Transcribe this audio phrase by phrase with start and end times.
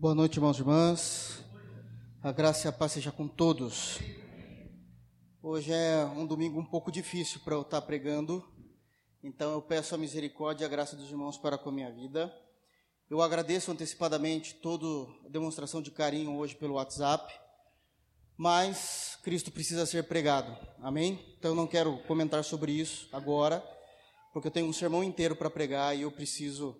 [0.00, 1.44] Boa noite, irmãos e irmãs.
[2.22, 3.98] A graça e a paz seja com todos.
[5.42, 8.42] Hoje é um domingo um pouco difícil para eu estar pregando,
[9.22, 12.34] então eu peço a misericórdia e a graça dos irmãos para com a minha vida.
[13.10, 14.86] Eu agradeço antecipadamente toda
[15.26, 17.30] a demonstração de carinho hoje pelo WhatsApp,
[18.38, 21.22] mas Cristo precisa ser pregado, amém?
[21.38, 23.62] Então eu não quero comentar sobre isso agora,
[24.32, 26.74] porque eu tenho um sermão inteiro para pregar e eu preciso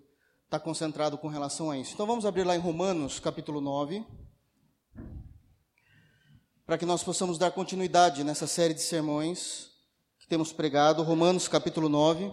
[0.51, 1.93] está concentrado com relação a isso.
[1.93, 4.05] Então vamos abrir lá em Romanos, capítulo 9,
[6.65, 9.69] para que nós possamos dar continuidade nessa série de sermões
[10.19, 11.03] que temos pregado.
[11.03, 12.29] Romanos, capítulo 9.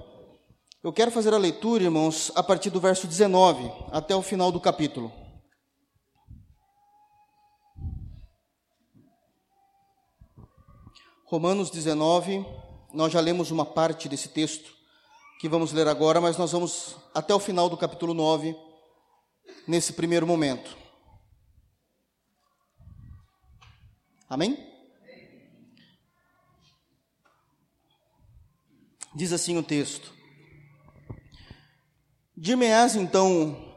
[0.83, 4.59] Eu quero fazer a leitura, irmãos, a partir do verso 19 até o final do
[4.59, 5.13] capítulo.
[11.25, 12.45] Romanos 19,
[12.93, 14.78] nós já lemos uma parte desse texto
[15.39, 18.57] que vamos ler agora, mas nós vamos até o final do capítulo 9,
[19.69, 20.77] nesse primeiro momento.
[24.29, 24.67] Amém?
[29.15, 30.13] Diz assim o texto:
[32.37, 33.75] Dir-me-ás então,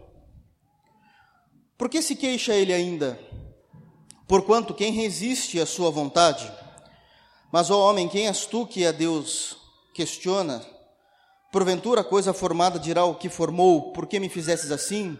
[1.77, 3.19] por que se queixa ele ainda?
[4.27, 6.51] Porquanto quem resiste à sua vontade?
[7.51, 9.57] Mas, ó homem, quem és tu que a Deus
[9.93, 10.65] questiona?
[11.51, 15.19] Porventura a coisa formada dirá o que formou, por que me fizesses assim?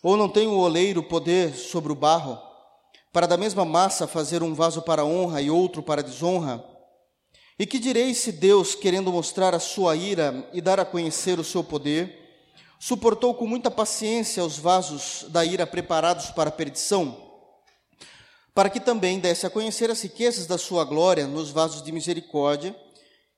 [0.00, 2.40] Ou não tem o oleiro poder sobre o barro,
[3.12, 6.64] para da mesma massa fazer um vaso para honra e outro para desonra?
[7.58, 11.44] E que direis se Deus, querendo mostrar a sua ira e dar a conhecer o
[11.44, 12.16] seu poder,
[12.78, 17.16] suportou com muita paciência os vasos da ira preparados para a perdição,
[18.54, 22.74] para que também desse a conhecer as riquezas da sua glória nos vasos de misericórdia,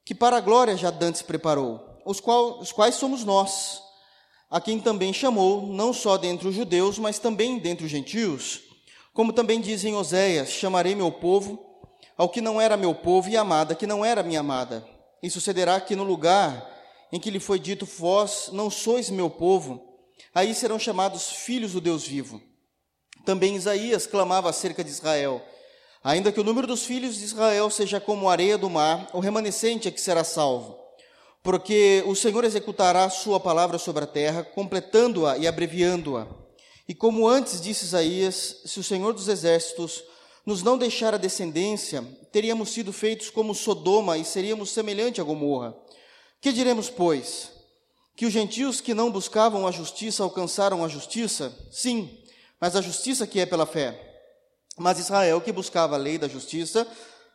[0.05, 1.92] que para a glória já dantes preparou?
[2.05, 3.83] Os, qual, os quais somos nós,
[4.51, 8.61] a quem também chamou, não só dentre os judeus, mas também dentre os gentios.
[9.15, 11.59] Como também diz em Oséias: Chamarei meu povo
[12.19, 14.87] ao que não era meu povo, e amada que não era minha amada.
[15.23, 16.71] E sucederá que no lugar
[17.11, 19.83] em que lhe foi dito: Vós não sois meu povo,
[20.35, 22.41] aí serão chamados filhos do Deus vivo.
[23.25, 25.43] Também Isaías clamava acerca de Israel:
[26.05, 29.21] Ainda que o número dos filhos de Israel seja como a areia do mar, o
[29.21, 30.82] remanescente é que será salvo
[31.43, 36.27] porque o Senhor executará sua palavra sobre a terra, completando-a e abreviando-a.
[36.89, 40.05] E como antes disse Isaías, se o Senhor dos exércitos
[40.45, 45.75] nos não deixar a descendência, teríamos sido feitos como Sodoma e seríamos semelhante a Gomorra.
[46.41, 47.51] Que diremos, pois?
[48.17, 51.57] Que os gentios que não buscavam a justiça alcançaram a justiça?
[51.71, 52.19] Sim,
[52.61, 54.11] mas a justiça que é pela fé.
[54.77, 56.87] Mas Israel, que buscava a lei da justiça,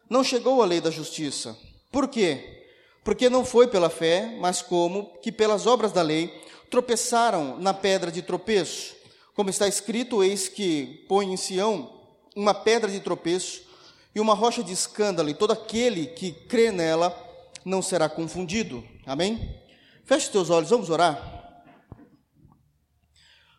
[0.09, 1.57] não chegou à lei da justiça.
[1.91, 2.56] Por quê?
[3.07, 6.27] Porque não foi pela fé, mas como que pelas obras da lei
[6.69, 8.97] tropeçaram na pedra de tropeço.
[9.33, 12.01] Como está escrito, eis que põe em Sião
[12.35, 13.61] uma pedra de tropeço
[14.13, 17.17] e uma rocha de escândalo, e todo aquele que crê nela
[17.63, 18.83] não será confundido.
[19.05, 19.57] Amém?
[20.03, 21.63] Feche teus olhos, vamos orar.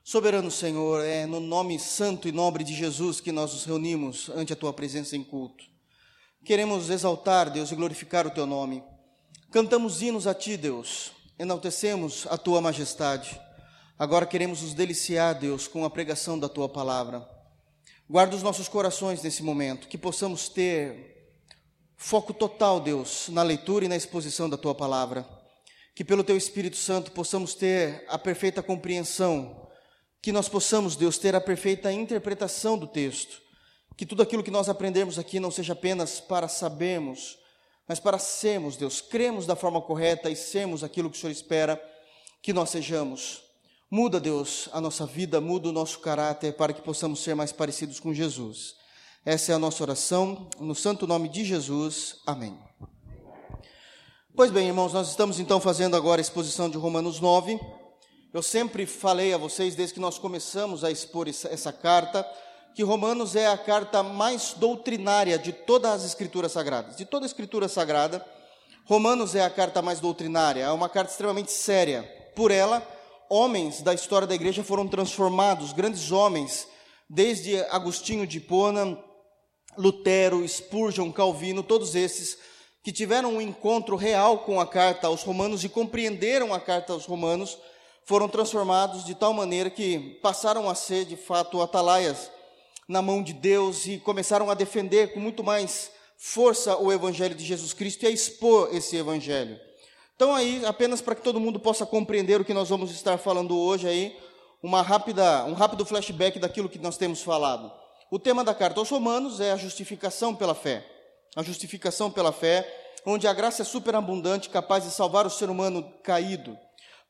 [0.04, 4.52] Soberano Senhor, é no nome santo e nobre de Jesus que nós nos reunimos ante
[4.52, 5.64] a tua presença em culto.
[6.44, 8.84] Queremos exaltar, Deus, e glorificar o teu nome.
[9.50, 13.40] Cantamos hinos a Ti, Deus, enaltecemos a Tua majestade.
[13.98, 17.26] Agora queremos nos deliciar, Deus, com a pregação da Tua palavra.
[18.10, 21.32] Guarda os nossos corações nesse momento, que possamos ter
[21.96, 25.26] foco total, Deus, na leitura e na exposição da Tua palavra.
[25.94, 29.66] Que pelo Teu Espírito Santo possamos ter a perfeita compreensão,
[30.20, 33.40] que nós possamos, Deus, ter a perfeita interpretação do texto.
[33.96, 37.38] Que tudo aquilo que nós aprendermos aqui não seja apenas para sabermos,
[37.88, 41.82] mas para sermos, Deus, cremos da forma correta e sermos aquilo que o Senhor espera
[42.42, 43.42] que nós sejamos.
[43.90, 47.98] Muda, Deus, a nossa vida, muda o nosso caráter para que possamos ser mais parecidos
[47.98, 48.76] com Jesus.
[49.24, 52.16] Essa é a nossa oração, no santo nome de Jesus.
[52.26, 52.56] Amém.
[54.36, 57.58] Pois bem, irmãos, nós estamos então fazendo agora a exposição de Romanos 9.
[58.32, 62.24] Eu sempre falei a vocês, desde que nós começamos a expor essa carta,
[62.78, 66.96] que Romanos é a carta mais doutrinária de todas as escrituras sagradas.
[66.96, 68.24] De toda a escritura sagrada,
[68.84, 72.04] Romanos é a carta mais doutrinária, é uma carta extremamente séria.
[72.36, 72.80] Por ela,
[73.28, 76.68] homens da história da igreja foram transformados, grandes homens,
[77.10, 78.96] desde Agostinho de Hipona,
[79.76, 82.38] Lutero, Spurgeon, Calvino, todos esses
[82.84, 87.06] que tiveram um encontro real com a carta aos Romanos e compreenderam a carta aos
[87.06, 87.58] Romanos,
[88.06, 92.37] foram transformados de tal maneira que passaram a ser, de fato, atalaias
[92.88, 97.44] na mão de Deus e começaram a defender com muito mais força o Evangelho de
[97.44, 99.60] Jesus Cristo e a expor esse Evangelho.
[100.16, 103.56] Então, aí, apenas para que todo mundo possa compreender o que nós vamos estar falando
[103.56, 104.16] hoje aí,
[104.62, 107.70] uma rápida, um rápido flashback daquilo que nós temos falado.
[108.10, 110.84] O tema da carta aos Romanos é a justificação pela fé.
[111.36, 112.66] A justificação pela fé,
[113.04, 116.58] onde a graça é superabundante, capaz de salvar o ser humano caído.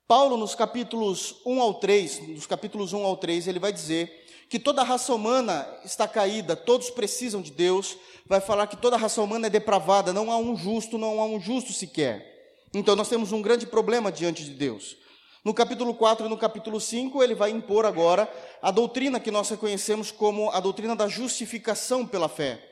[0.08, 4.17] Paulo, nos capítulos 1 ao 3, nos capítulos 1 ao 3, ele vai dizer
[4.48, 7.96] que toda a raça humana está caída, todos precisam de Deus,
[8.26, 11.24] vai falar que toda a raça humana é depravada, não há um justo, não há
[11.24, 12.38] um justo sequer.
[12.72, 14.96] Então nós temos um grande problema diante de Deus.
[15.44, 18.30] No capítulo 4 e no capítulo 5, ele vai impor agora
[18.60, 22.62] a doutrina que nós reconhecemos como a doutrina da justificação pela fé.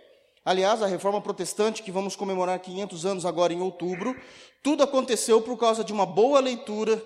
[0.44, 4.17] Aliás, a reforma protestante, que vamos comemorar 500 anos agora em outubro,
[4.62, 7.02] tudo aconteceu por causa de uma boa leitura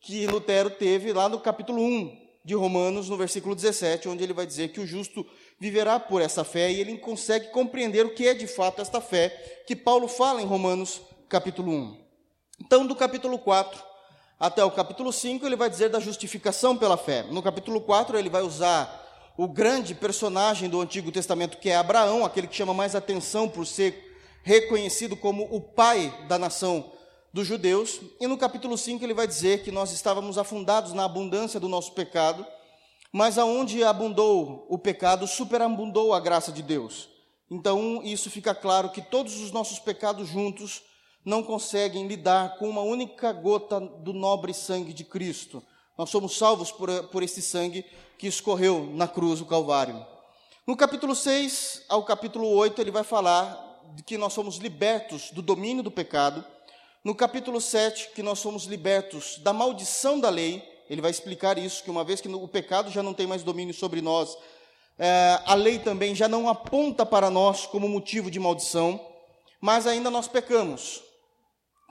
[0.00, 4.46] que Lutero teve lá no capítulo 1, de Romanos, no versículo 17, onde ele vai
[4.46, 5.26] dizer que o justo
[5.58, 9.62] viverá por essa fé, e ele consegue compreender o que é de fato esta fé
[9.66, 12.04] que Paulo fala em Romanos, capítulo 1.
[12.60, 13.82] Então, do capítulo 4
[14.38, 17.22] até o capítulo 5, ele vai dizer da justificação pela fé.
[17.30, 19.02] No capítulo 4, ele vai usar
[19.38, 23.66] o grande personagem do Antigo Testamento, que é Abraão, aquele que chama mais atenção por
[23.66, 24.12] ser
[24.42, 26.92] reconhecido como o pai da nação
[27.34, 31.58] dos judeus, e no capítulo 5 ele vai dizer que nós estávamos afundados na abundância
[31.58, 32.46] do nosso pecado,
[33.10, 37.08] mas aonde abundou o pecado, superabundou a graça de Deus.
[37.50, 40.82] Então, isso fica claro que todos os nossos pecados juntos
[41.24, 45.60] não conseguem lidar com uma única gota do nobre sangue de Cristo.
[45.98, 47.84] Nós somos salvos por, por esse sangue
[48.16, 50.06] que escorreu na cruz, o Calvário.
[50.64, 55.42] No capítulo 6 ao capítulo 8, ele vai falar de que nós somos libertos do
[55.42, 56.53] domínio do pecado
[57.04, 61.84] no capítulo 7, que nós somos libertos da maldição da lei, ele vai explicar isso,
[61.84, 64.34] que uma vez que o pecado já não tem mais domínio sobre nós,
[64.98, 68.98] é, a lei também já não aponta para nós como motivo de maldição,
[69.60, 71.02] mas ainda nós pecamos.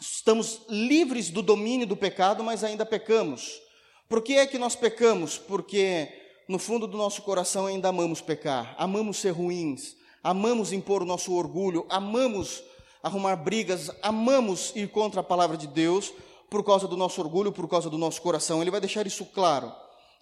[0.01, 3.62] Estamos livres do domínio do pecado, mas ainda pecamos.
[4.10, 5.38] Por que é que nós pecamos?
[5.38, 6.12] Porque
[6.50, 11.36] no fundo do nosso coração ainda amamos pecar, amamos ser ruins, amamos impor o nosso
[11.36, 12.63] orgulho, amamos
[13.03, 16.13] arrumar brigas, amamos ir contra a palavra de Deus
[16.50, 18.61] por causa do nosso orgulho, por causa do nosso coração.
[18.61, 19.71] Ele vai deixar isso claro.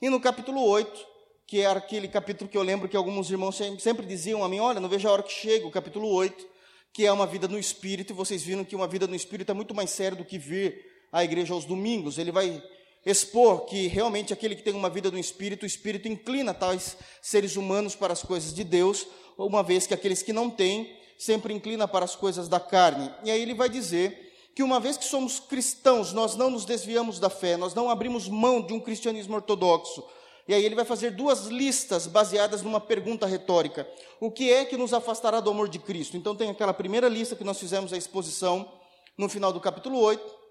[0.01, 1.05] E no capítulo 8,
[1.45, 4.79] que era aquele capítulo que eu lembro que alguns irmãos sempre diziam a mim: Olha,
[4.79, 6.43] não vejo a hora que chega, o capítulo 8,
[6.91, 9.75] que é uma vida no espírito, vocês viram que uma vida no espírito é muito
[9.75, 12.17] mais sério do que vir à igreja aos domingos.
[12.17, 12.63] Ele vai
[13.05, 17.55] expor que realmente aquele que tem uma vida no espírito, o espírito inclina tais seres
[17.55, 19.05] humanos para as coisas de Deus,
[19.37, 23.13] uma vez que aqueles que não têm sempre inclina para as coisas da carne.
[23.23, 27.19] E aí ele vai dizer que uma vez que somos cristãos, nós não nos desviamos
[27.19, 30.03] da fé, nós não abrimos mão de um cristianismo ortodoxo.
[30.47, 33.87] E aí ele vai fazer duas listas baseadas numa pergunta retórica.
[34.19, 36.17] O que é que nos afastará do amor de Cristo?
[36.17, 38.71] Então tem aquela primeira lista que nós fizemos a exposição
[39.15, 40.41] no final do capítulo 8,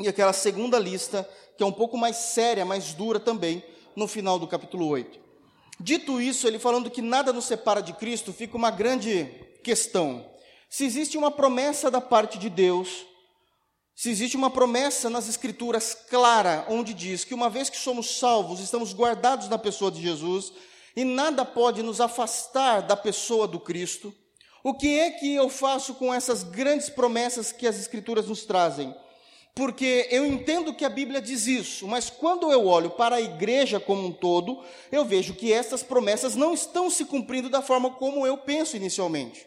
[0.00, 3.62] e aquela segunda lista, que é um pouco mais séria, mais dura também,
[3.94, 5.20] no final do capítulo 8.
[5.78, 10.28] Dito isso, ele falando que nada nos separa de Cristo, fica uma grande questão.
[10.68, 13.06] Se existe uma promessa da parte de Deus,
[13.94, 18.60] se existe uma promessa nas Escrituras clara, onde diz que uma vez que somos salvos,
[18.60, 20.52] estamos guardados na pessoa de Jesus,
[20.94, 24.14] e nada pode nos afastar da pessoa do Cristo,
[24.62, 28.94] o que é que eu faço com essas grandes promessas que as Escrituras nos trazem?
[29.54, 33.80] Porque eu entendo que a Bíblia diz isso, mas quando eu olho para a igreja
[33.80, 34.62] como um todo,
[34.92, 39.44] eu vejo que essas promessas não estão se cumprindo da forma como eu penso inicialmente.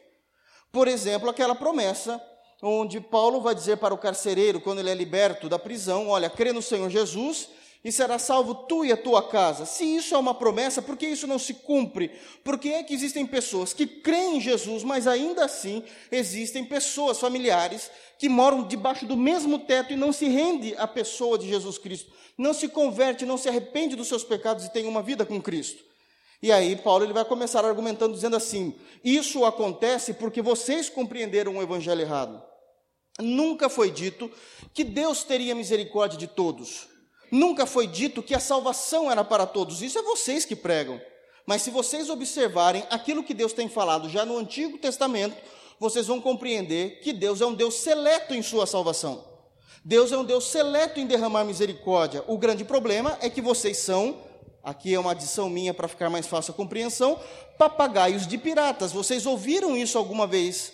[0.71, 2.21] Por exemplo, aquela promessa
[2.61, 6.53] onde Paulo vai dizer para o carcereiro, quando ele é liberto da prisão: Olha, crê
[6.53, 7.49] no Senhor Jesus
[7.83, 9.65] e será salvo tu e a tua casa.
[9.65, 12.11] Se isso é uma promessa, por que isso não se cumpre?
[12.43, 17.89] Porque é que existem pessoas que creem em Jesus, mas ainda assim existem pessoas familiares
[18.19, 22.11] que moram debaixo do mesmo teto e não se rende à pessoa de Jesus Cristo,
[22.37, 25.90] não se converte, não se arrepende dos seus pecados e tem uma vida com Cristo.
[26.41, 31.62] E aí Paulo ele vai começar argumentando dizendo assim: isso acontece porque vocês compreenderam o
[31.62, 32.41] evangelho errado.
[33.19, 34.31] Nunca foi dito
[34.74, 36.88] que Deus teria misericórdia de todos.
[37.31, 39.81] Nunca foi dito que a salvação era para todos.
[39.81, 41.00] Isso é vocês que pregam.
[41.45, 45.36] Mas se vocês observarem aquilo que Deus tem falado já no Antigo Testamento,
[45.79, 49.24] vocês vão compreender que Deus é um Deus seleto em sua salvação.
[49.83, 52.24] Deus é um Deus seleto em derramar misericórdia.
[52.27, 54.30] O grande problema é que vocês são
[54.63, 57.19] aqui é uma adição minha para ficar mais fácil a compreensão,
[57.57, 58.91] papagaios de piratas.
[58.91, 60.73] Vocês ouviram isso alguma vez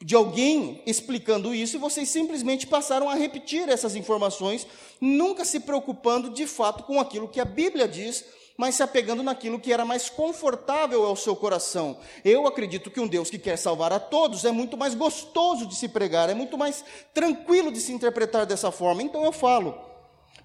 [0.00, 4.66] de alguém explicando isso e vocês simplesmente passaram a repetir essas informações,
[5.00, 8.24] nunca se preocupando de fato com aquilo que a Bíblia diz,
[8.56, 11.96] mas se apegando naquilo que era mais confortável ao seu coração.
[12.24, 15.74] Eu acredito que um Deus que quer salvar a todos é muito mais gostoso de
[15.74, 19.02] se pregar, é muito mais tranquilo de se interpretar dessa forma.
[19.02, 19.87] Então eu falo,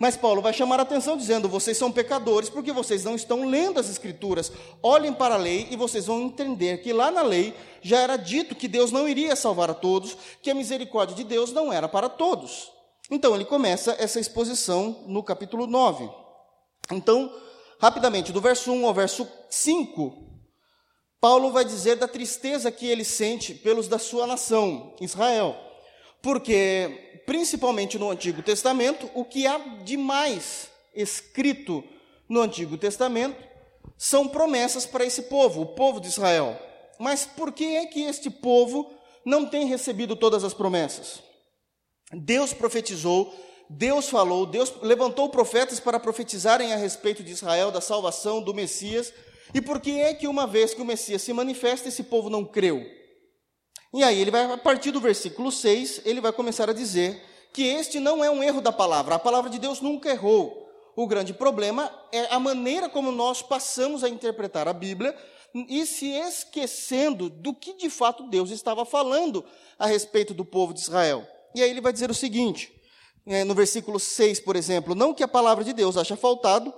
[0.03, 3.79] Mas Paulo vai chamar a atenção dizendo: vocês são pecadores porque vocês não estão lendo
[3.79, 4.51] as Escrituras.
[4.81, 8.53] Olhem para a lei e vocês vão entender que lá na lei já era dito
[8.53, 12.10] que Deus não iria salvar a todos, que a misericórdia de Deus não era para
[12.10, 12.69] todos.
[13.10, 16.10] Então ele começa essa exposição no capítulo 9.
[16.91, 17.33] Então,
[17.79, 20.22] rapidamente, do verso 1 ao verso 5,
[21.22, 25.55] Paulo vai dizer da tristeza que ele sente pelos da sua nação, Israel.
[26.22, 31.84] Porque, principalmente no Antigo Testamento, o que há de mais escrito
[32.27, 33.42] no Antigo Testamento
[33.98, 36.60] são promessas para esse povo, o povo de Israel.
[37.00, 38.92] Mas por que é que este povo
[39.25, 41.22] não tem recebido todas as promessas?
[42.12, 43.34] Deus profetizou,
[43.70, 49.13] Deus falou, Deus levantou profetas para profetizarem a respeito de Israel, da salvação, do Messias.
[49.53, 52.46] E por que é que uma vez que o Messias se manifesta, esse povo não
[52.46, 52.86] creu?
[53.93, 57.21] E aí ele vai, a partir do versículo 6, ele vai começar a dizer
[57.53, 60.67] que este não é um erro da palavra, a palavra de Deus nunca errou.
[60.95, 65.15] O grande problema é a maneira como nós passamos a interpretar a Bíblia
[65.69, 69.45] e se esquecendo do que de fato Deus estava falando
[69.77, 71.27] a respeito do povo de Israel.
[71.53, 72.73] E aí ele vai dizer o seguinte,
[73.27, 76.73] é, no versículo 6, por exemplo: Não que a palavra de Deus acha faltado,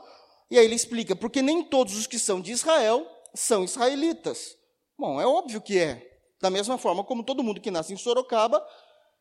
[0.52, 4.56] e aí ele explica, porque nem todos os que são de Israel são israelitas.
[4.98, 6.15] Bom, é óbvio que é.
[6.46, 8.64] Da mesma forma como todo mundo que nasce em Sorocaba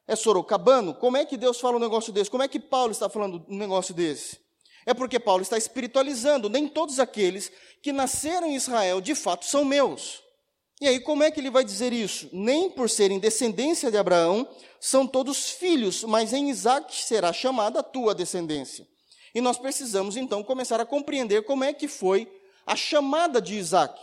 [0.07, 0.93] é sorocabano.
[0.93, 2.31] Como é que Deus fala um negócio desse?
[2.31, 4.39] Como é que Paulo está falando um negócio desse?
[4.85, 6.51] É porque Paulo está espiritualizando.
[6.51, 7.51] Nem todos aqueles
[7.83, 10.23] que nasceram em Israel de fato são meus.
[10.83, 12.29] E aí, como é que ele vai dizer isso?
[12.31, 14.47] Nem por serem descendência de Abraão
[14.79, 18.87] são todos filhos, mas em Isaac será chamada a tua descendência.
[19.35, 22.31] E nós precisamos então começar a compreender como é que foi
[22.67, 23.99] a chamada de Isaac.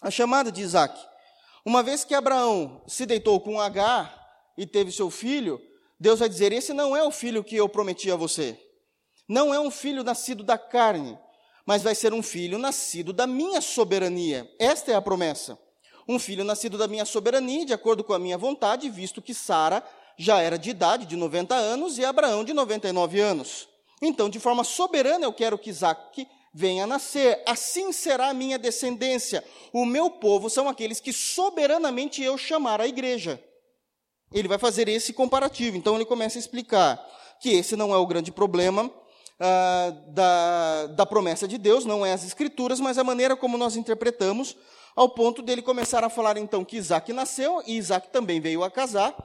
[0.00, 1.10] A chamada de Isaac.
[1.64, 4.16] Uma vez que Abraão se deitou com Agar
[4.56, 5.60] e teve seu filho,
[5.98, 8.58] Deus vai dizer: Esse não é o filho que eu prometi a você.
[9.28, 11.18] Não é um filho nascido da carne,
[11.66, 14.50] mas vai ser um filho nascido da minha soberania.
[14.58, 15.58] Esta é a promessa.
[16.08, 19.84] Um filho nascido da minha soberania, de acordo com a minha vontade, visto que Sara
[20.18, 23.68] já era de idade de 90 anos e Abraão de 99 anos.
[24.02, 28.58] Então, de forma soberana, eu quero que Isaac venha a nascer, assim será a minha
[28.58, 29.44] descendência.
[29.72, 33.42] O meu povo são aqueles que soberanamente eu chamar a igreja.
[34.32, 35.76] Ele vai fazer esse comparativo.
[35.76, 37.00] Então ele começa a explicar
[37.40, 38.92] que esse não é o grande problema
[39.38, 43.74] ah, da, da promessa de Deus, não é as escrituras, mas a maneira como nós
[43.74, 44.56] interpretamos,
[44.94, 48.70] ao ponto dele começar a falar então que Isaac nasceu, e Isaac também veio a
[48.70, 49.16] casar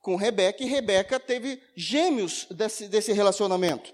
[0.00, 3.92] com Rebeca, e Rebeca teve gêmeos desse, desse relacionamento.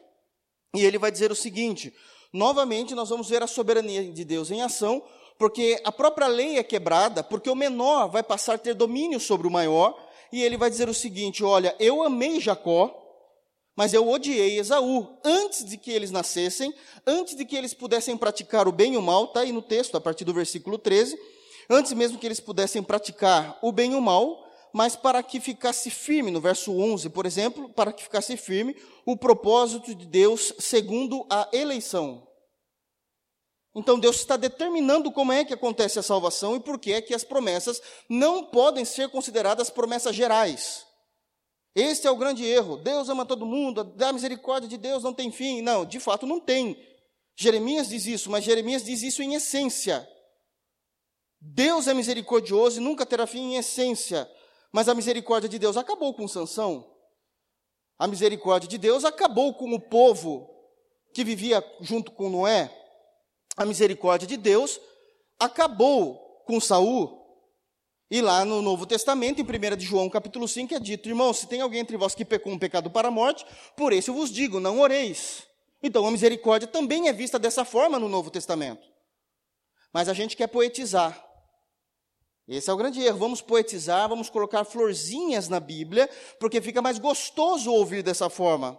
[0.75, 1.95] E ele vai dizer o seguinte:
[2.33, 5.03] novamente nós vamos ver a soberania de Deus em ação,
[5.39, 9.47] porque a própria lei é quebrada, porque o menor vai passar a ter domínio sobre
[9.47, 9.97] o maior,
[10.33, 12.95] e ele vai dizer o seguinte: Olha, eu amei Jacó,
[13.77, 16.75] mas eu odiei Esaú, antes de que eles nascessem,
[17.07, 19.97] antes de que eles pudessem praticar o bem e o mal, está aí no texto,
[19.97, 21.19] a partir do versículo 13,
[21.71, 25.91] antes mesmo que eles pudessem praticar o bem e o mal, mas para que ficasse
[25.91, 31.27] firme, no verso 11, por exemplo, para que ficasse firme o propósito de Deus segundo
[31.31, 32.27] a eleição.
[33.75, 37.15] Então Deus está determinando como é que acontece a salvação e por que é que
[37.15, 40.87] as promessas não podem ser consideradas promessas gerais.
[41.75, 42.77] Este é o grande erro.
[42.77, 45.63] Deus ama todo mundo, a misericórdia de Deus não tem fim.
[45.63, 46.77] Não, de fato não tem.
[47.37, 50.07] Jeremias diz isso, mas Jeremias diz isso em essência.
[51.41, 54.31] Deus é misericordioso e nunca terá fim em essência.
[54.73, 56.87] Mas a misericórdia de Deus acabou com Sansão.
[57.99, 60.49] A misericórdia de Deus acabou com o povo
[61.13, 62.75] que vivia junto com Noé.
[63.57, 64.81] A misericórdia de Deus
[65.39, 67.19] acabou com Saul.
[68.11, 71.47] E lá no Novo Testamento, em 1 de João, capítulo 5, é dito: Irmãos, se
[71.47, 73.47] tem alguém entre vós que pecou um pecado para a morte,
[73.77, 75.47] por isso eu vos digo, não oreis.
[75.83, 78.83] Então a misericórdia também é vista dessa forma no Novo Testamento.
[79.93, 81.30] Mas a gente quer poetizar.
[82.51, 83.17] Esse é o grande erro.
[83.17, 88.77] Vamos poetizar, vamos colocar florzinhas na Bíblia, porque fica mais gostoso ouvir dessa forma.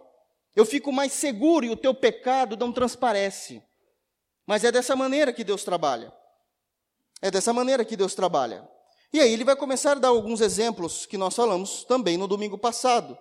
[0.54, 3.62] Eu fico mais seguro e o teu pecado não transparece.
[4.46, 6.12] Mas é dessa maneira que Deus trabalha.
[7.22, 8.68] É dessa maneira que Deus trabalha.
[9.10, 12.58] E aí ele vai começar a dar alguns exemplos que nós falamos também no domingo
[12.58, 13.16] passado.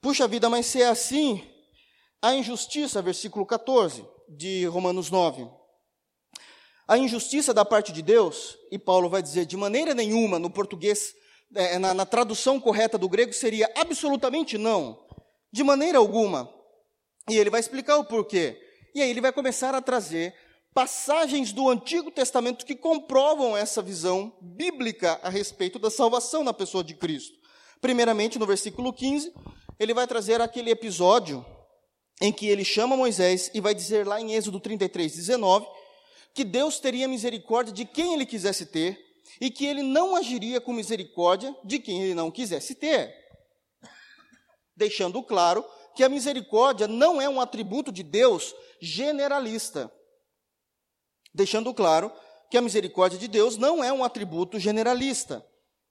[0.00, 1.48] Puxa vida, mas se é assim,
[2.20, 5.48] a injustiça, versículo 14 de Romanos 9.
[6.86, 11.14] A injustiça da parte de Deus, e Paulo vai dizer de maneira nenhuma, no português,
[11.54, 15.02] é, na, na tradução correta do grego, seria absolutamente não.
[15.50, 16.52] De maneira alguma.
[17.28, 18.60] E ele vai explicar o porquê.
[18.94, 20.34] E aí ele vai começar a trazer
[20.74, 26.82] passagens do Antigo Testamento que comprovam essa visão bíblica a respeito da salvação na pessoa
[26.82, 27.38] de Cristo.
[27.80, 29.32] Primeiramente, no versículo 15,
[29.78, 31.46] ele vai trazer aquele episódio
[32.20, 35.66] em que ele chama Moisés e vai dizer lá em Êxodo 33, 19,
[36.34, 38.98] que Deus teria misericórdia de quem ele quisesse ter
[39.40, 43.14] e que ele não agiria com misericórdia de quem ele não quisesse ter.
[44.76, 45.64] Deixando claro
[45.94, 49.90] que a misericórdia não é um atributo de Deus generalista.
[51.32, 52.12] Deixando claro
[52.50, 55.44] que a misericórdia de Deus não é um atributo generalista.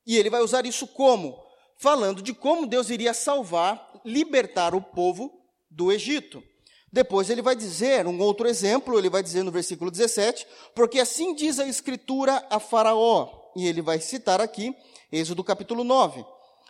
[0.05, 1.41] E ele vai usar isso como?
[1.77, 5.31] Falando de como Deus iria salvar, libertar o povo
[5.69, 6.43] do Egito.
[6.93, 10.45] Depois ele vai dizer um outro exemplo, ele vai dizer no versículo 17,
[10.75, 14.75] porque assim diz a Escritura a Faraó, e ele vai citar aqui,
[15.11, 16.23] Êxodo capítulo 9.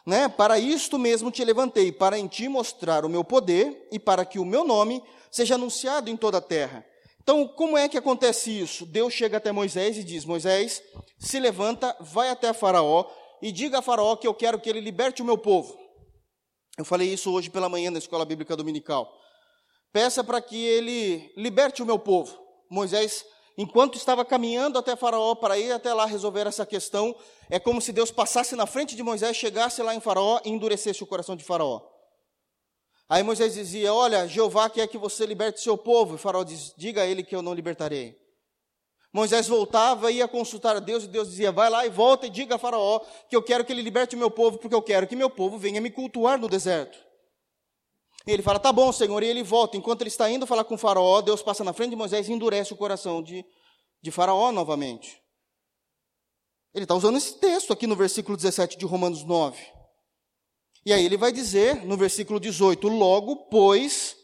[0.05, 0.29] Né?
[0.29, 4.39] Para isto mesmo te levantei, para em ti mostrar o meu poder e para que
[4.39, 6.85] o meu nome seja anunciado em toda a terra.
[7.21, 8.85] Então, como é que acontece isso?
[8.85, 10.81] Deus chega até Moisés e diz: Moisés,
[11.19, 13.05] se levanta, vai até Faraó
[13.41, 15.77] e diga a Faraó que eu quero que ele liberte o meu povo.
[16.77, 19.22] Eu falei isso hoje pela manhã na escola bíblica dominical.
[19.93, 22.35] Peça para que ele liberte o meu povo.
[22.67, 23.23] Moisés,
[23.55, 27.15] enquanto estava caminhando até Faraó para ir até lá resolver essa questão,
[27.47, 31.03] é como se Deus passasse na frente de Moisés, chegasse lá em Faraó e endurecesse
[31.03, 31.79] o coração de Faraó.
[33.07, 36.15] Aí Moisés dizia: Olha, Jeová quer que você liberte seu povo.
[36.15, 38.17] E Faraó diz: Diga a ele que eu não libertarei.
[39.13, 42.31] Moisés voltava e ia consultar a Deus, e Deus dizia: Vai lá e volta e
[42.31, 45.05] diga a Faraó que eu quero que ele liberte o meu povo, porque eu quero
[45.05, 46.97] que meu povo venha me cultuar no deserto.
[48.25, 49.77] E ele fala: Tá bom, Senhor, e ele volta.
[49.77, 52.73] Enquanto ele está indo falar com Faraó, Deus passa na frente de Moisés e endurece
[52.73, 53.45] o coração de,
[54.01, 55.21] de Faraó novamente.
[56.73, 59.61] Ele está usando esse texto aqui no versículo 17 de Romanos 9.
[60.85, 64.15] E aí ele vai dizer no versículo 18: Logo, pois,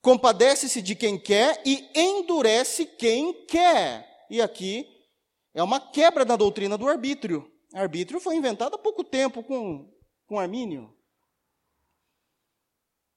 [0.00, 4.08] compadece-se de quem quer e endurece quem quer.
[4.30, 4.86] E aqui
[5.52, 7.50] é uma quebra da doutrina do arbítrio.
[7.74, 9.88] Arbítrio foi inventado há pouco tempo com,
[10.26, 10.92] com Armínio.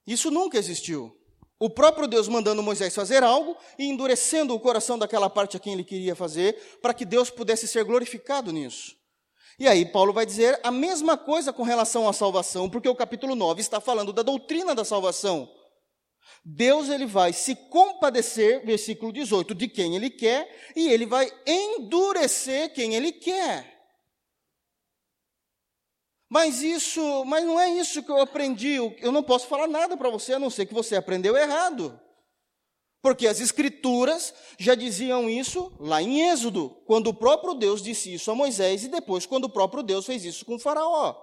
[0.05, 1.15] Isso nunca existiu.
[1.59, 5.73] O próprio Deus mandando Moisés fazer algo e endurecendo o coração daquela parte a quem
[5.73, 8.97] ele queria fazer, para que Deus pudesse ser glorificado nisso.
[9.57, 13.35] E aí Paulo vai dizer a mesma coisa com relação à salvação, porque o capítulo
[13.35, 15.49] 9 está falando da doutrina da salvação.
[16.43, 22.73] Deus ele vai se compadecer, versículo 18, de quem ele quer, e ele vai endurecer
[22.73, 23.72] quem ele quer.
[26.33, 28.77] Mas isso, mas não é isso que eu aprendi.
[28.99, 32.01] Eu não posso falar nada para você a não ser que você aprendeu errado.
[33.03, 38.31] Porque as escrituras já diziam isso lá em Êxodo, quando o próprio Deus disse isso
[38.31, 41.15] a Moisés e depois quando o próprio Deus fez isso com Faraó.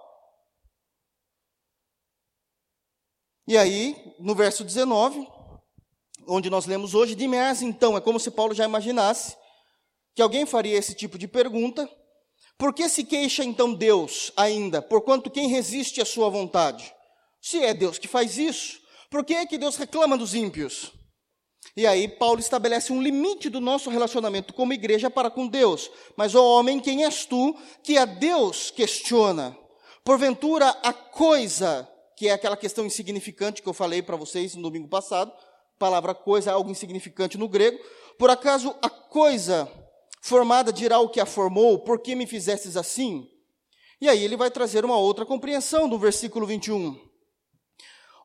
[3.45, 5.27] E aí, no verso 19,
[6.25, 7.25] onde nós lemos hoje, de
[7.65, 9.35] então, é como se Paulo já imaginasse
[10.15, 11.89] que alguém faria esse tipo de pergunta.
[12.61, 16.93] Por que se queixa então Deus ainda, porquanto quem resiste à sua vontade?
[17.41, 20.91] Se é Deus que faz isso, por que é que Deus reclama dos ímpios?
[21.75, 25.89] E aí Paulo estabelece um limite do nosso relacionamento como igreja para com Deus.
[26.15, 29.57] Mas, ó homem, quem és tu que a Deus questiona?
[30.03, 34.87] Porventura a coisa, que é aquela questão insignificante que eu falei para vocês no domingo
[34.87, 35.33] passado,
[35.79, 37.79] palavra coisa, algo insignificante no grego,
[38.19, 39.67] por acaso a coisa
[40.21, 43.27] formada dirá o que a formou, por que me fizestes assim?
[43.99, 46.97] E aí ele vai trazer uma outra compreensão do versículo 21.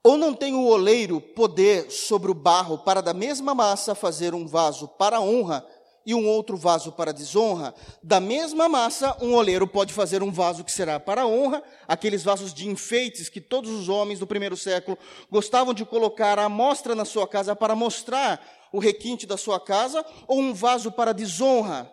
[0.05, 4.47] Ou não tem o oleiro poder sobre o barro para da mesma massa fazer um
[4.47, 5.67] vaso para honra
[6.07, 7.75] e um outro vaso para desonra?
[8.03, 12.55] Da mesma massa, um oleiro pode fazer um vaso que será para honra, aqueles vasos
[12.55, 14.97] de enfeites que todos os homens do primeiro século
[15.29, 18.41] gostavam de colocar à mostra na sua casa para mostrar
[18.73, 21.93] o requinte da sua casa, ou um vaso para desonra.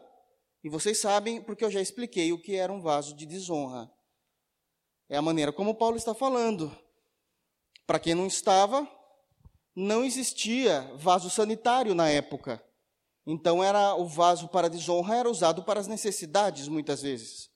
[0.64, 3.92] E vocês sabem, porque eu já expliquei o que era um vaso de desonra.
[5.10, 6.76] É a maneira como Paulo está falando.
[7.86, 8.88] Para quem não estava,
[9.76, 12.64] não existia vaso sanitário na época.
[13.26, 17.50] Então era o vaso para desonra era usado para as necessidades muitas vezes.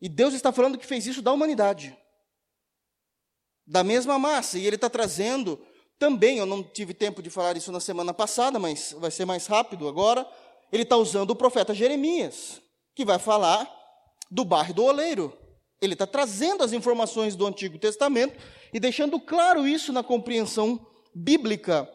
[0.00, 1.96] E Deus está falando que fez isso da humanidade.
[3.64, 5.64] Da mesma massa, e ele está trazendo
[6.02, 9.46] também, eu não tive tempo de falar isso na semana passada, mas vai ser mais
[9.46, 10.28] rápido agora.
[10.72, 12.60] Ele está usando o profeta Jeremias,
[12.92, 13.72] que vai falar
[14.28, 15.32] do barro do oleiro.
[15.80, 18.36] Ele está trazendo as informações do Antigo Testamento
[18.72, 20.84] e deixando claro isso na compreensão
[21.14, 21.88] bíblica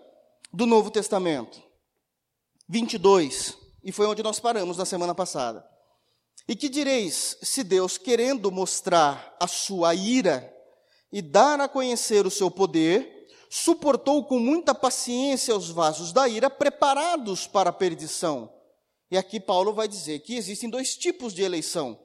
[0.53, 1.61] do Novo Testamento.
[2.69, 5.67] 22, e foi onde nós paramos na semana passada.
[6.47, 10.49] E que direis, se Deus, querendo mostrar a sua ira
[11.11, 13.16] e dar a conhecer o seu poder,
[13.49, 18.53] suportou com muita paciência os vasos da ira preparados para a perdição?
[19.09, 21.97] E aqui Paulo vai dizer que existem dois tipos de eleição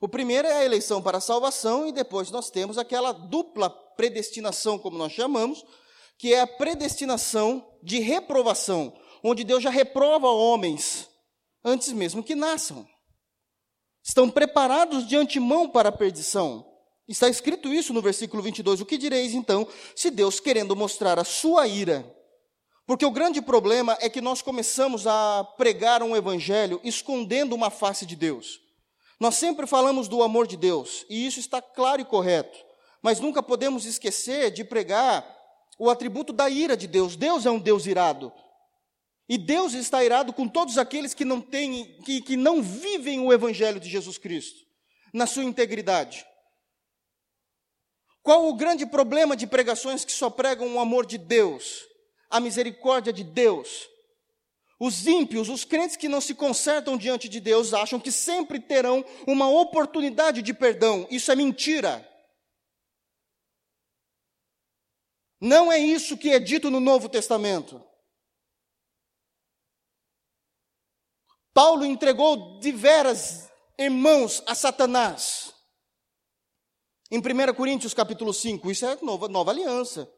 [0.00, 4.78] O primeiro é a eleição para a salvação, e depois nós temos aquela dupla predestinação,
[4.78, 5.64] como nós chamamos,
[6.18, 11.08] que é a predestinação de reprovação, onde Deus já reprova homens
[11.64, 12.86] antes mesmo que nasçam.
[14.02, 16.71] Estão preparados de antemão para a perdição.
[17.08, 18.80] Está escrito isso no versículo 22.
[18.80, 22.04] O que direis então, se Deus, querendo mostrar a sua ira,
[22.86, 28.04] porque o grande problema é que nós começamos a pregar um evangelho escondendo uma face
[28.04, 28.60] de Deus.
[29.18, 32.58] Nós sempre falamos do amor de Deus, e isso está claro e correto,
[33.00, 35.24] mas nunca podemos esquecer de pregar
[35.78, 37.16] o atributo da ira de Deus.
[37.16, 38.32] Deus é um Deus irado.
[39.28, 43.32] E Deus está irado com todos aqueles que não têm, que, que não vivem o
[43.32, 44.60] evangelho de Jesus Cristo
[45.12, 46.26] na sua integridade.
[48.22, 51.86] Qual o grande problema de pregações que só pregam o amor de Deus,
[52.30, 53.88] a misericórdia de Deus?
[54.78, 59.04] Os ímpios, os crentes que não se consertam diante de Deus, acham que sempre terão
[59.26, 61.06] uma oportunidade de perdão.
[61.10, 62.08] Isso é mentira.
[65.40, 67.84] Não é isso que é dito no Novo Testamento.
[71.52, 75.51] Paulo entregou diversas irmãos a Satanás.
[77.12, 80.10] Em 1 Coríntios capítulo 5, isso é nova, nova aliança.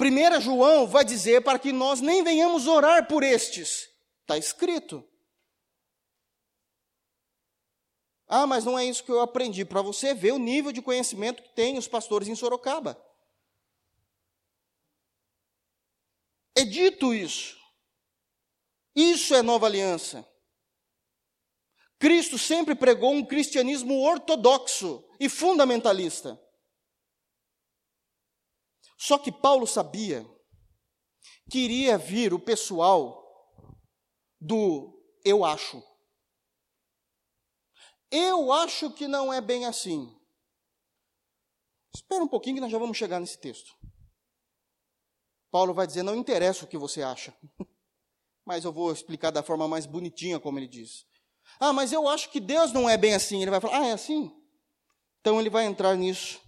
[0.00, 3.90] 1 João vai dizer para que nós nem venhamos orar por estes.
[4.22, 5.06] Está escrito.
[8.26, 9.66] Ah, mas não é isso que eu aprendi.
[9.66, 12.98] Para você ver o nível de conhecimento que tem os pastores em Sorocaba.
[16.56, 17.54] É dito isso.
[18.96, 20.26] Isso é nova aliança.
[21.98, 26.40] Cristo sempre pregou um cristianismo ortodoxo e fundamentalista.
[28.96, 30.26] Só que Paulo sabia
[31.50, 33.24] que iria vir o pessoal
[34.40, 35.82] do eu acho.
[38.10, 40.14] Eu acho que não é bem assim.
[41.94, 43.76] Espera um pouquinho que nós já vamos chegar nesse texto.
[45.50, 47.36] Paulo vai dizer: não interessa o que você acha,
[48.44, 51.06] mas eu vou explicar da forma mais bonitinha como ele diz.
[51.60, 53.42] Ah, mas eu acho que Deus não é bem assim.
[53.42, 54.32] Ele vai falar, ah, é assim?
[55.20, 56.40] Então ele vai entrar nisso.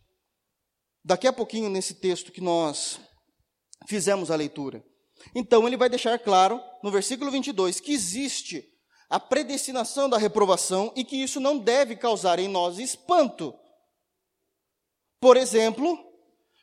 [1.05, 3.01] Daqui a pouquinho, nesse texto que nós
[3.87, 4.85] fizemos a leitura.
[5.35, 8.67] Então ele vai deixar claro, no versículo 22, que existe
[9.09, 13.55] a predestinação da reprovação e que isso não deve causar em nós espanto.
[15.21, 15.99] Por exemplo,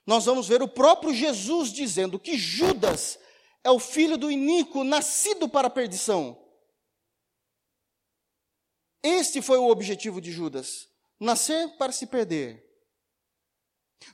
[0.06, 3.20] nós vamos ver o próprio Jesus dizendo que Judas
[3.64, 6.42] é o filho do iníquo nascido para a perdição.
[9.08, 12.62] Este foi o objetivo de Judas: nascer para se perder.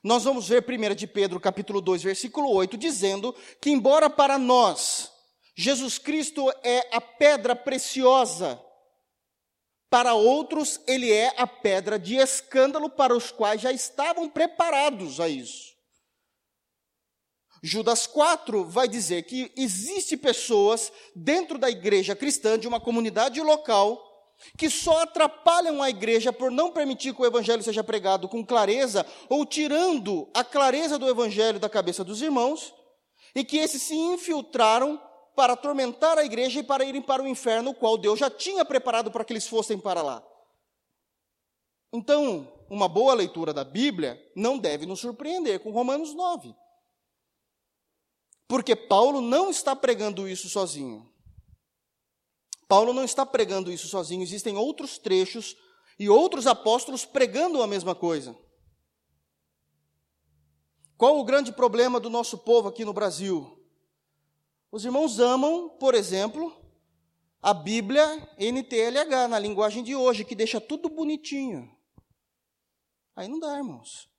[0.03, 5.11] Nós vamos ver 1 de Pedro, capítulo 2, versículo 8, dizendo que embora para nós
[5.55, 8.63] Jesus Cristo é a pedra preciosa,
[9.89, 15.27] para outros ele é a pedra de escândalo para os quais já estavam preparados a
[15.27, 15.73] isso.
[17.63, 24.12] Judas 4 vai dizer que existe pessoas dentro da igreja cristã de uma comunidade local
[24.57, 29.05] que só atrapalham a igreja por não permitir que o evangelho seja pregado com clareza
[29.29, 32.73] ou tirando a clareza do evangelho da cabeça dos irmãos,
[33.35, 35.01] e que esses se infiltraram
[35.35, 38.63] para atormentar a igreja e para irem para o inferno, o qual Deus já tinha
[38.63, 40.23] preparado para que eles fossem para lá.
[41.91, 46.55] Então, uma boa leitura da Bíblia não deve nos surpreender com Romanos 9.
[48.47, 51.11] Porque Paulo não está pregando isso sozinho.
[52.73, 55.55] Paulo não está pregando isso sozinho, existem outros trechos
[55.99, 58.35] e outros apóstolos pregando a mesma coisa.
[60.97, 63.63] Qual o grande problema do nosso povo aqui no Brasil?
[64.71, 66.51] Os irmãos amam, por exemplo,
[67.43, 68.03] a Bíblia
[68.39, 71.71] NTLH, na linguagem de hoje, que deixa tudo bonitinho.
[73.15, 74.09] Aí não dá, irmãos.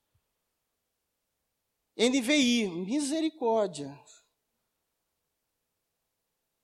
[1.97, 3.99] NVI, misericórdia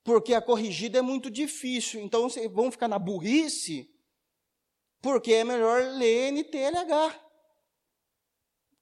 [0.03, 2.01] porque a corrigida é muito difícil.
[2.01, 3.89] Então vão ficar na burrice,
[5.01, 7.19] porque é melhor ler NTLH.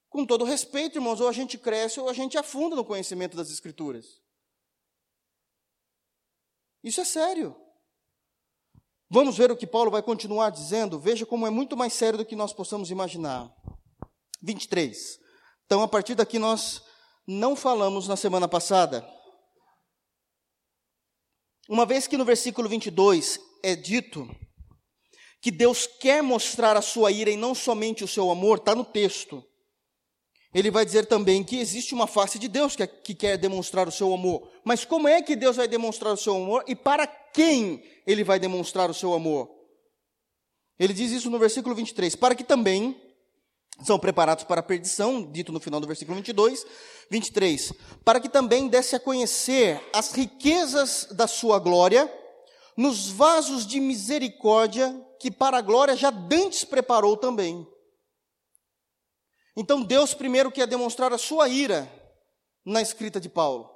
[0.10, 3.52] Com todo respeito, irmãos, ou a gente cresce ou a gente afunda no conhecimento das
[3.52, 4.20] Escrituras.
[6.84, 7.56] Isso é sério.
[9.12, 11.00] Vamos ver o que Paulo vai continuar dizendo.
[11.00, 13.54] Veja como é muito mais sério do que nós possamos imaginar.
[14.42, 15.20] 23.
[15.66, 16.84] Então, a partir daqui, nós
[17.28, 19.08] não falamos na semana passada.
[21.70, 24.28] Uma vez que no versículo 22 é dito
[25.40, 28.84] que Deus quer mostrar a sua ira e não somente o seu amor, está no
[28.84, 29.46] texto.
[30.52, 33.92] Ele vai dizer também que existe uma face de Deus que, que quer demonstrar o
[33.92, 34.50] seu amor.
[34.66, 38.40] Mas como é que Deus vai demonstrar o seu amor e para quem ele vai
[38.40, 39.48] demonstrar o seu amor?
[40.80, 43.00] Ele diz isso no versículo 23, para que também
[43.84, 46.66] são preparados para a perdição, dito no final do versículo 22,
[47.10, 52.12] 23, para que também desse a conhecer as riquezas da sua glória
[52.76, 57.68] nos vasos de misericórdia que para a glória já dantes preparou também.
[59.56, 61.92] Então Deus primeiro quer demonstrar a sua ira
[62.66, 63.70] na escrita de Paulo.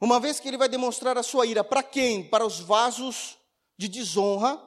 [0.00, 2.24] Uma vez que ele vai demonstrar a sua ira para quem?
[2.24, 3.36] Para os vasos
[3.76, 4.58] de desonra,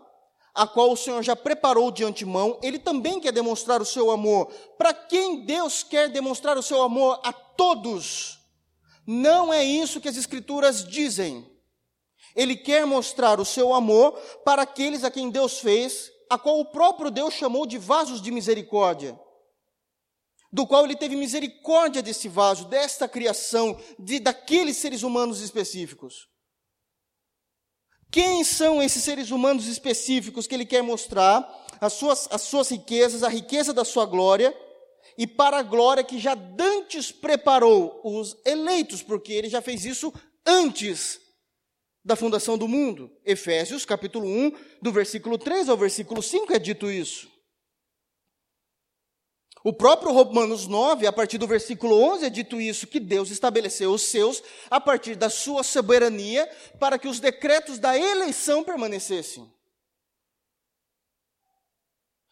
[0.53, 4.47] a qual o Senhor já preparou de antemão, ele também quer demonstrar o seu amor.
[4.77, 7.19] Para quem Deus quer demonstrar o seu amor?
[7.23, 8.39] A todos.
[9.07, 11.49] Não é isso que as Escrituras dizem.
[12.35, 14.13] Ele quer mostrar o seu amor
[14.45, 18.31] para aqueles a quem Deus fez, a qual o próprio Deus chamou de vasos de
[18.31, 19.19] misericórdia,
[20.51, 26.30] do qual ele teve misericórdia desse vaso, desta criação, de daqueles seres humanos específicos.
[28.12, 31.47] Quem são esses seres humanos específicos que ele quer mostrar?
[31.80, 34.54] As suas, as suas riquezas, a riqueza da sua glória,
[35.17, 40.13] e para a glória que já dantes preparou os eleitos, porque ele já fez isso
[40.45, 41.21] antes
[42.04, 43.10] da fundação do mundo.
[43.26, 47.30] Efésios, capítulo 1, do versículo 3 ao versículo 5 é dito isso.
[49.63, 53.91] O próprio Romanos 9, a partir do versículo 11, é dito isso, que Deus estabeleceu
[53.91, 56.47] os seus a partir da sua soberania
[56.80, 59.52] para que os decretos da eleição permanecessem.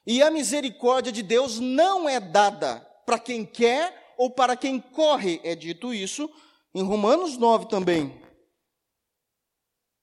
[0.08, 5.40] E a misericórdia de Deus não é dada para quem quer ou para quem corre,
[5.44, 6.30] é dito isso
[6.74, 8.28] em Romanos 9 também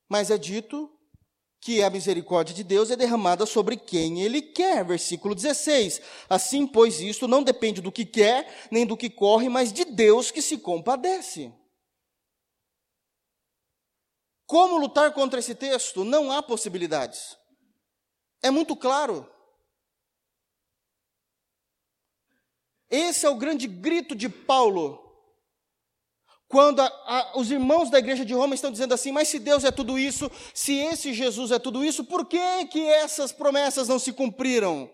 [0.09, 0.89] mas é dito
[1.59, 4.85] que a misericórdia de Deus é derramada sobre quem Ele quer.
[4.85, 6.01] Versículo 16.
[6.29, 10.31] Assim, pois, isto não depende do que quer, nem do que corre, mas de Deus
[10.31, 11.51] que se compadece.
[14.45, 16.05] Como lutar contra esse texto?
[16.05, 17.37] Não há possibilidades.
[18.41, 19.29] É muito claro.
[22.89, 25.06] Esse é o grande grito de Paulo
[26.47, 29.63] quando a, a, os irmãos da igreja de Roma estão dizendo assim, mas se Deus
[29.63, 33.99] é tudo isso, se esse Jesus é tudo isso, por que, que essas promessas não
[33.99, 34.89] se cumpriram?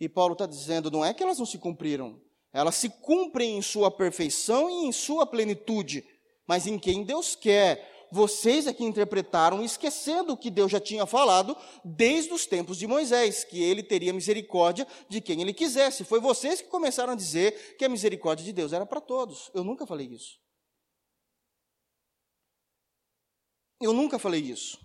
[0.00, 2.18] E Paulo está dizendo, não é que elas não se cumpriram,
[2.52, 6.04] elas se cumprem em sua perfeição e em sua plenitude,
[6.46, 7.92] mas em quem Deus quer.
[8.10, 12.86] Vocês é que interpretaram, esquecendo o que Deus já tinha falado desde os tempos de
[12.86, 16.04] Moisés, que ele teria misericórdia de quem ele quisesse.
[16.04, 19.50] Foi vocês que começaram a dizer que a misericórdia de Deus era para todos.
[19.52, 20.43] Eu nunca falei isso.
[23.84, 24.78] Eu nunca falei isso.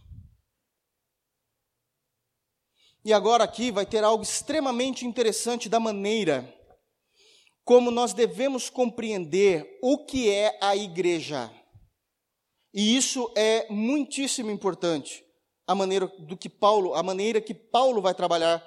[3.05, 6.53] E agora aqui vai ter algo extremamente interessante da maneira
[7.63, 11.49] como nós devemos compreender o que é a igreja.
[12.73, 15.23] E isso é muitíssimo importante.
[15.65, 18.61] A maneira do que Paulo, a maneira que Paulo vai trabalhar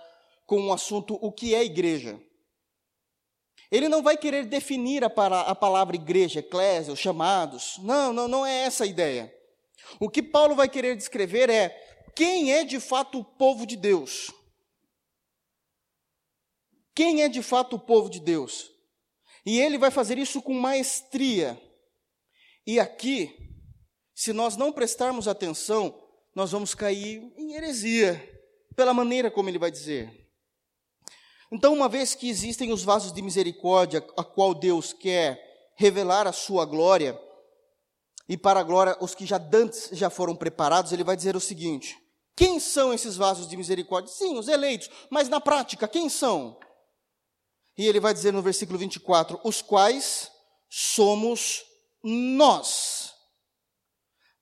[0.47, 2.19] com o assunto o que é igreja.
[3.71, 5.09] Ele não vai querer definir a,
[5.43, 7.77] a palavra igreja, eclésia, os chamados.
[7.83, 9.42] Não, não, não é essa a ideia.
[10.01, 11.71] O que Paulo vai querer descrever é
[12.15, 14.31] quem é de fato o povo de Deus.
[16.95, 18.71] Quem é de fato o povo de Deus?
[19.45, 21.61] E ele vai fazer isso com maestria.
[22.67, 23.35] E aqui,
[24.15, 25.99] se nós não prestarmos atenção,
[26.35, 28.29] nós vamos cair em heresia,
[28.77, 30.23] pela maneira como ele vai dizer.
[31.51, 36.33] Então, uma vez que existem os vasos de misericórdia, a qual Deus quer revelar a
[36.33, 37.19] sua glória,
[38.29, 41.41] e para a glória os que já dantes já foram preparados, ele vai dizer o
[41.41, 41.97] seguinte:
[42.37, 44.13] quem são esses vasos de misericórdia?
[44.13, 46.59] Sim, os eleitos, mas na prática, quem são?
[47.77, 50.31] E ele vai dizer no versículo 24: os quais
[50.69, 51.63] somos
[52.03, 53.13] nós,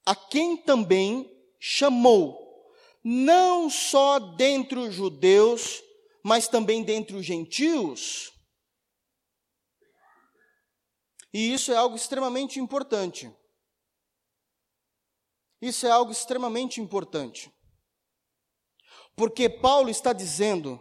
[0.07, 2.39] a quem também chamou,
[3.03, 5.83] não só dentre os judeus,
[6.23, 8.33] mas também dentre os gentios.
[11.33, 13.33] E isso é algo extremamente importante.
[15.61, 17.53] Isso é algo extremamente importante.
[19.15, 20.81] Porque Paulo está dizendo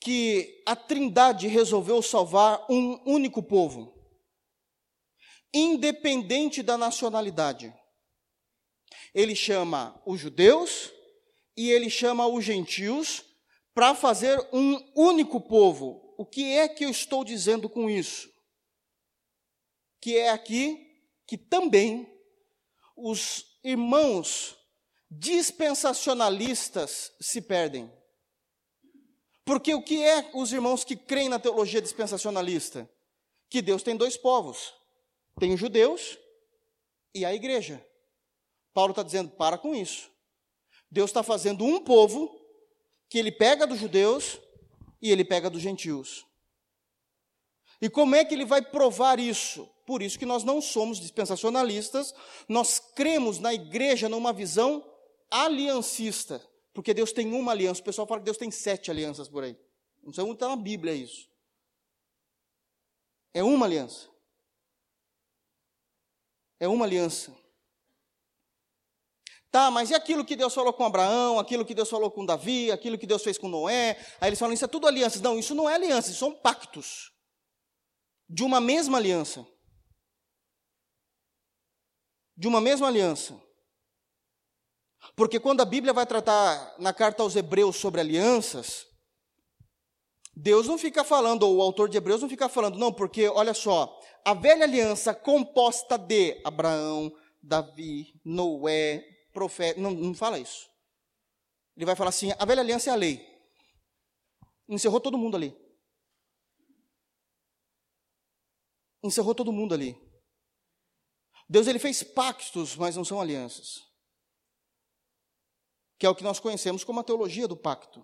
[0.00, 3.92] que a Trindade resolveu salvar um único povo,
[5.52, 7.72] independente da nacionalidade.
[9.14, 10.92] Ele chama os judeus
[11.56, 13.24] e ele chama os gentios
[13.74, 16.14] para fazer um único povo.
[16.18, 18.30] O que é que eu estou dizendo com isso?
[20.00, 20.78] Que é aqui
[21.26, 22.11] que também
[22.96, 24.56] os irmãos
[25.10, 27.90] dispensacionalistas se perdem.
[29.44, 32.88] Porque o que é os irmãos que creem na teologia dispensacionalista?
[33.50, 34.72] Que Deus tem dois povos:
[35.38, 36.18] tem os judeus
[37.14, 37.84] e a igreja.
[38.72, 40.10] Paulo está dizendo: para com isso.
[40.90, 42.30] Deus está fazendo um povo
[43.08, 44.38] que ele pega dos judeus
[45.00, 46.24] e ele pega dos gentios.
[47.80, 49.68] E como é que ele vai provar isso?
[49.84, 52.14] Por isso que nós não somos dispensacionalistas,
[52.48, 54.88] nós cremos na igreja numa visão
[55.30, 56.40] aliancista,
[56.72, 57.80] porque Deus tem uma aliança.
[57.80, 59.56] O pessoal fala que Deus tem sete alianças por aí.
[60.02, 61.28] Não sei onde está na Bíblia isso.
[63.34, 64.08] É uma aliança.
[66.60, 67.34] É uma aliança.
[69.50, 72.72] Tá, mas e aquilo que Deus falou com Abraão, aquilo que Deus falou com Davi,
[72.72, 73.98] aquilo que Deus fez com Noé?
[74.18, 75.20] Aí eles falam, isso é tudo alianças.
[75.20, 77.12] Não, isso não é aliança, isso são pactos.
[78.28, 79.46] De uma mesma aliança.
[82.42, 83.40] De uma mesma aliança.
[85.14, 88.84] Porque quando a Bíblia vai tratar na carta aos Hebreus sobre alianças,
[90.34, 93.54] Deus não fica falando, ou o autor de Hebreus não fica falando, não, porque olha
[93.54, 100.68] só, a velha aliança composta de Abraão, Davi, Noé, profeta, não, não fala isso.
[101.76, 103.24] Ele vai falar assim: a velha aliança é a lei.
[104.68, 105.56] Encerrou todo mundo ali.
[109.00, 110.11] Encerrou todo mundo ali.
[111.52, 113.82] Deus ele fez pactos, mas não são alianças.
[115.98, 118.02] Que é o que nós conhecemos como a teologia do pacto.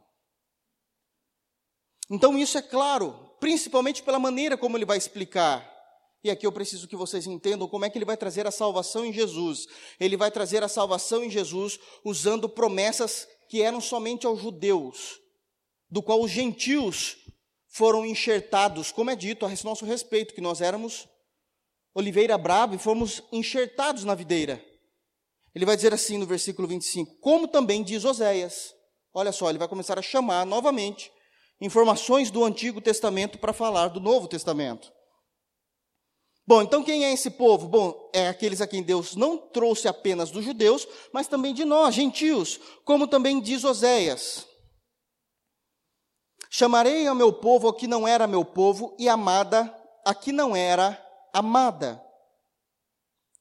[2.11, 5.66] Então isso é claro, principalmente pela maneira como ele vai explicar.
[6.22, 9.02] E aqui eu preciso que vocês entendam como é que ele vai trazer a salvação
[9.02, 9.66] em Jesus.
[9.98, 15.18] Ele vai trazer a salvação em Jesus usando promessas que eram somente aos judeus,
[15.88, 17.16] do qual os gentios
[17.66, 21.08] foram enxertados, como é dito a nosso respeito, que nós éramos
[21.98, 24.64] oliveira brava e fomos enxertados na videira.
[25.54, 28.72] Ele vai dizer assim no versículo 25: Como também diz Oséias.
[29.12, 31.11] Olha só, ele vai começar a chamar novamente
[31.61, 34.92] informações do Antigo Testamento para falar do Novo Testamento.
[36.46, 37.66] Bom, então quem é esse povo?
[37.66, 41.94] Bom, é aqueles a quem Deus não trouxe apenas dos judeus, mas também de nós,
[41.94, 44.46] gentios, como também diz Oséias.
[46.48, 49.74] Chamarei ao meu povo a que não era meu povo, e amada
[50.06, 52.02] a que não era amada.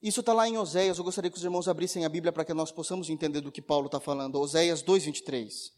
[0.02, 2.54] Isso está lá em Oséias, eu gostaria que os irmãos abrissem a Bíblia para que
[2.54, 4.39] nós possamos entender do que Paulo está falando.
[4.39, 5.71] Oséias 2,23.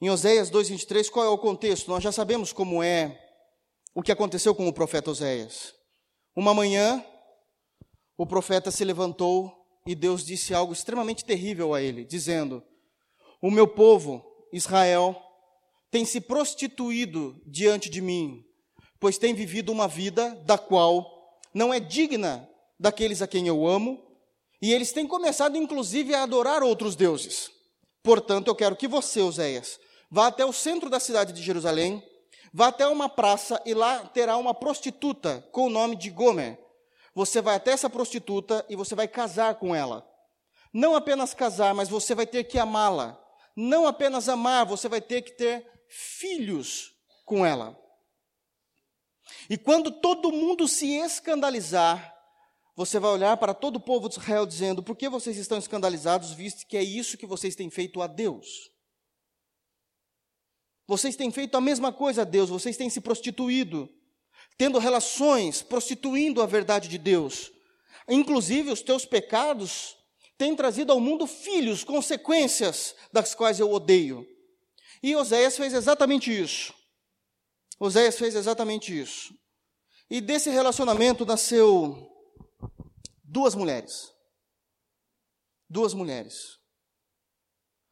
[0.00, 1.90] Em Oséias 2,23, qual é o contexto?
[1.90, 3.18] Nós já sabemos como é
[3.92, 5.74] o que aconteceu com o profeta Oséias.
[6.36, 7.04] Uma manhã,
[8.16, 9.52] o profeta se levantou
[9.84, 12.62] e Deus disse algo extremamente terrível a ele, dizendo:
[13.40, 15.20] O meu povo, Israel,
[15.90, 18.44] tem se prostituído diante de mim,
[18.98, 22.48] pois tem vivido uma vida da qual não é digna
[22.78, 24.04] daqueles a quem eu amo,
[24.60, 27.50] e eles têm começado inclusive a adorar outros deuses.
[28.02, 29.78] Portanto, eu quero que você, Oséias,
[30.10, 32.02] Vá até o centro da cidade de Jerusalém,
[32.52, 36.58] vá até uma praça e lá terá uma prostituta com o nome de Gomer.
[37.14, 40.06] Você vai até essa prostituta e você vai casar com ela.
[40.72, 43.22] Não apenas casar, mas você vai ter que amá-la.
[43.60, 46.94] Não apenas amar, você vai ter que ter filhos
[47.24, 47.76] com ela.
[49.50, 52.14] E quando todo mundo se escandalizar,
[52.76, 56.30] você vai olhar para todo o povo de Israel dizendo: Por que vocês estão escandalizados,
[56.30, 58.70] visto que é isso que vocês têm feito a Deus?
[60.86, 63.90] Vocês têm feito a mesma coisa a Deus, vocês têm se prostituído,
[64.56, 67.50] tendo relações, prostituindo a verdade de Deus.
[68.08, 69.97] Inclusive, os teus pecados
[70.38, 74.24] têm trazido ao mundo filhos, consequências das quais eu odeio.
[75.02, 76.72] E Oséias fez exatamente isso.
[77.78, 79.34] Oséias fez exatamente isso.
[80.08, 82.08] E desse relacionamento nasceu
[83.22, 84.12] duas mulheres.
[85.68, 86.56] Duas mulheres.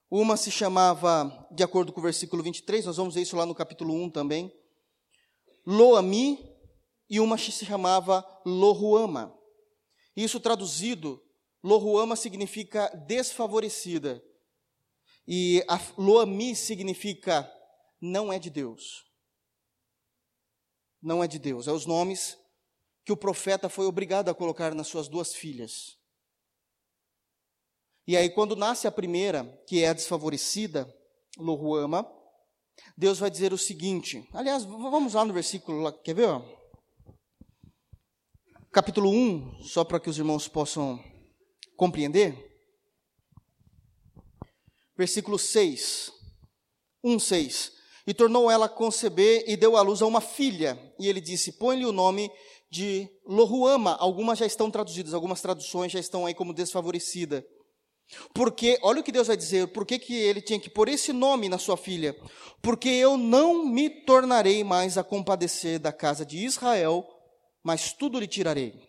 [0.09, 3.55] Uma se chamava, de acordo com o versículo 23, nós vamos ver isso lá no
[3.55, 4.53] capítulo 1 também,
[5.67, 6.39] Loami,
[7.11, 9.37] e uma se chamava Lohuama.
[10.17, 11.21] Isso traduzido,
[11.63, 14.23] Lohuama significa desfavorecida.
[15.27, 15.65] E
[15.99, 17.51] Loami significa
[18.01, 19.05] não é de Deus.
[21.03, 21.67] Não é de Deus.
[21.67, 22.39] É os nomes
[23.05, 25.97] que o profeta foi obrigado a colocar nas suas duas filhas.
[28.07, 30.93] E aí, quando nasce a primeira, que é a desfavorecida,
[31.37, 32.09] Lohuama,
[32.97, 34.29] Deus vai dizer o seguinte.
[34.33, 36.29] Aliás, vamos lá no versículo, quer ver?
[38.73, 41.03] Capítulo 1, só para que os irmãos possam
[41.77, 42.35] compreender.
[44.97, 46.13] Versículo 6.
[47.05, 47.73] 1, 6.
[48.07, 50.79] E tornou ela a conceber e deu à luz a uma filha.
[50.99, 52.31] E ele disse: Põe-lhe o nome
[52.71, 53.97] de Lohuama.
[53.97, 57.47] Algumas já estão traduzidas, algumas traduções já estão aí como desfavorecida.
[58.33, 61.49] Porque, olha o que Deus vai dizer, por que, ele tinha que pôr esse nome
[61.49, 62.17] na sua filha?
[62.63, 67.05] Porque eu não me tornarei mais a compadecer da casa de Israel,
[67.65, 68.87] mas tudo lhe tirarei.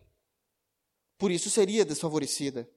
[1.18, 2.70] por isso seria desfavorecida.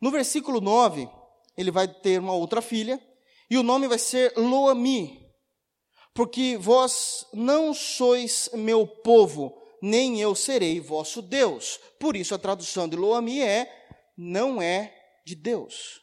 [0.00, 1.08] No versículo 9,
[1.56, 3.00] ele vai ter uma outra filha,
[3.48, 5.28] e o nome vai ser Loami,
[6.14, 11.78] porque vós não sois meu povo, nem eu serei vosso Deus.
[11.98, 13.68] Por isso a tradução de Loami é:
[14.16, 16.00] não é de Deus.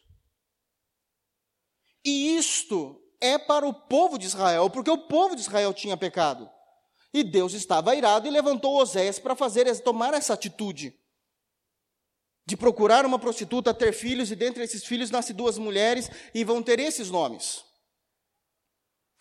[2.04, 6.50] E isto é para o povo de Israel, porque o povo de Israel tinha pecado.
[7.14, 10.94] E Deus estava irado e levantou Oséias para fazer tomar essa atitude
[12.48, 16.64] de procurar uma prostituta, ter filhos, e dentre esses filhos nascem duas mulheres, e vão
[16.64, 17.62] ter esses nomes.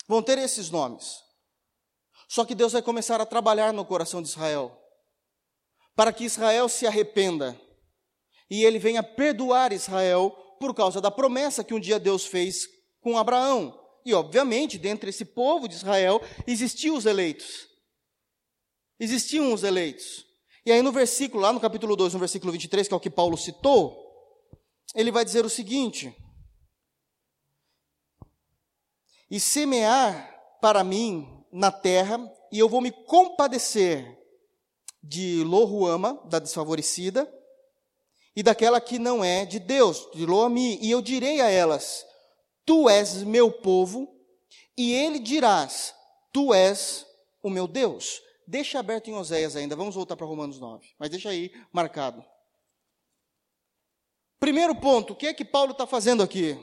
[0.07, 1.17] Vão ter esses nomes.
[2.29, 4.81] Só que Deus vai começar a trabalhar no coração de Israel,
[5.93, 7.59] para que Israel se arrependa,
[8.49, 12.65] e ele venha perdoar Israel por causa da promessa que um dia Deus fez
[13.01, 13.77] com Abraão.
[14.05, 17.67] E, obviamente, dentre esse povo de Israel, existiam os eleitos.
[18.97, 20.26] Existiam os eleitos.
[20.67, 23.09] E aí no versículo, lá no capítulo 2, no versículo 23, que é o que
[23.09, 23.97] Paulo citou,
[24.93, 26.13] ele vai dizer o seguinte:
[29.31, 32.19] E semear para mim na terra,
[32.51, 34.19] e eu vou me compadecer
[35.01, 37.33] de Lohuama, da desfavorecida,
[38.35, 42.05] e daquela que não é de Deus, de Loami, e eu direi a elas:
[42.65, 44.05] Tu és meu povo,
[44.77, 45.95] e ele dirás:
[46.33, 47.05] Tu és
[47.41, 48.26] o meu Deus.
[48.47, 52.23] Deixa aberto em Oséias ainda, vamos voltar para Romanos 9, mas deixa aí marcado.
[54.39, 56.57] Primeiro ponto, o que é que Paulo está fazendo aqui?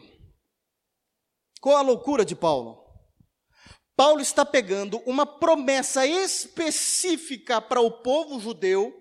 [1.60, 2.82] Qual a loucura de Paulo?
[3.94, 8.94] Paulo está pegando uma promessa específica para o povo judeu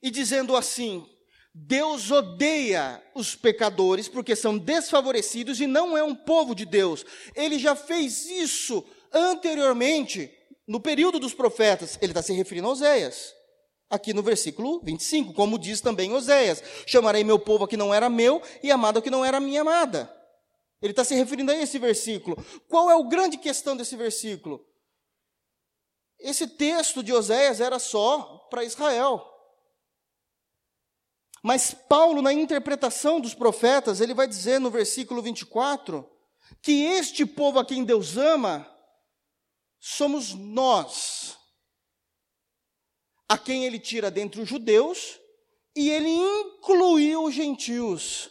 [0.00, 1.04] e dizendo assim:
[1.52, 7.04] Deus odeia os pecadores porque são desfavorecidos e não é um povo de Deus.
[7.34, 10.30] Ele já fez isso anteriormente
[10.66, 13.34] no período dos profetas, ele está se referindo a Oséias.
[13.90, 18.08] Aqui no versículo 25, como diz também Oséias: Chamarei meu povo a que não era
[18.08, 20.10] meu e amado a que não era minha amada.
[20.80, 22.36] Ele está se referindo a esse versículo.
[22.68, 24.66] Qual é a grande questão desse versículo?
[26.18, 29.28] Esse texto de Oséias era só para Israel.
[31.42, 36.08] Mas Paulo, na interpretação dos profetas, ele vai dizer no versículo 24
[36.62, 38.71] que este povo a quem Deus ama
[39.84, 41.36] somos nós,
[43.28, 45.18] a quem ele tira dentre os judeus
[45.74, 48.30] e ele incluiu os gentios.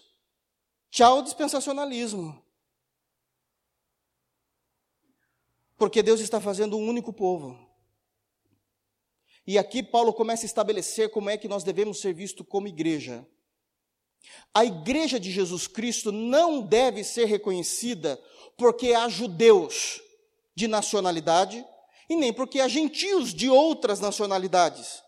[0.90, 2.42] Tchau, dispensacionalismo.
[5.76, 7.60] Porque Deus está fazendo um único povo.
[9.46, 13.28] E aqui Paulo começa a estabelecer como é que nós devemos ser vistos como igreja.
[14.54, 18.18] A igreja de Jesus Cristo não deve ser reconhecida
[18.56, 20.02] porque há judeus
[20.62, 21.66] de nacionalidade
[22.08, 25.02] e nem porque há gentios de outras nacionalidades.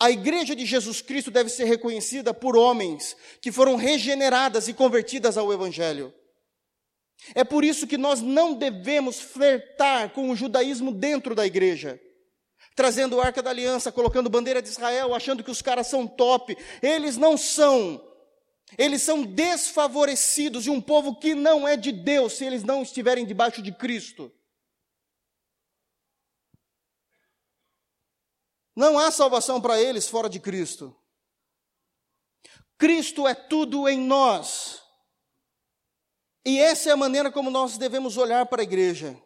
[0.00, 5.36] A igreja de Jesus Cristo deve ser reconhecida por homens que foram regeneradas e convertidas
[5.36, 6.12] ao Evangelho.
[7.36, 12.00] É por isso que nós não devemos flertar com o judaísmo dentro da igreja.
[12.74, 16.56] Trazendo a arca da aliança, colocando bandeira de Israel, achando que os caras são top.
[16.82, 18.02] Eles não são.
[18.78, 23.26] Eles são desfavorecidos de um povo que não é de Deus se eles não estiverem
[23.26, 24.32] debaixo de Cristo.
[28.74, 30.96] Não há salvação para eles fora de Cristo.
[32.78, 34.82] Cristo é tudo em nós.
[36.44, 39.16] E essa é a maneira como nós devemos olhar para a igreja.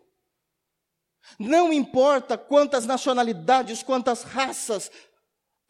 [1.39, 4.91] Não importa quantas nacionalidades, quantas raças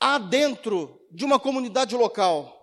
[0.00, 2.55] há dentro de uma comunidade local.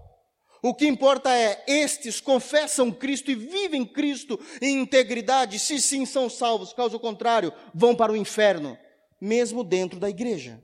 [0.66, 6.30] O que importa é, estes confessam Cristo e vivem Cristo em integridade, se sim são
[6.30, 8.78] salvos, caso contrário, vão para o inferno,
[9.20, 10.64] mesmo dentro da igreja.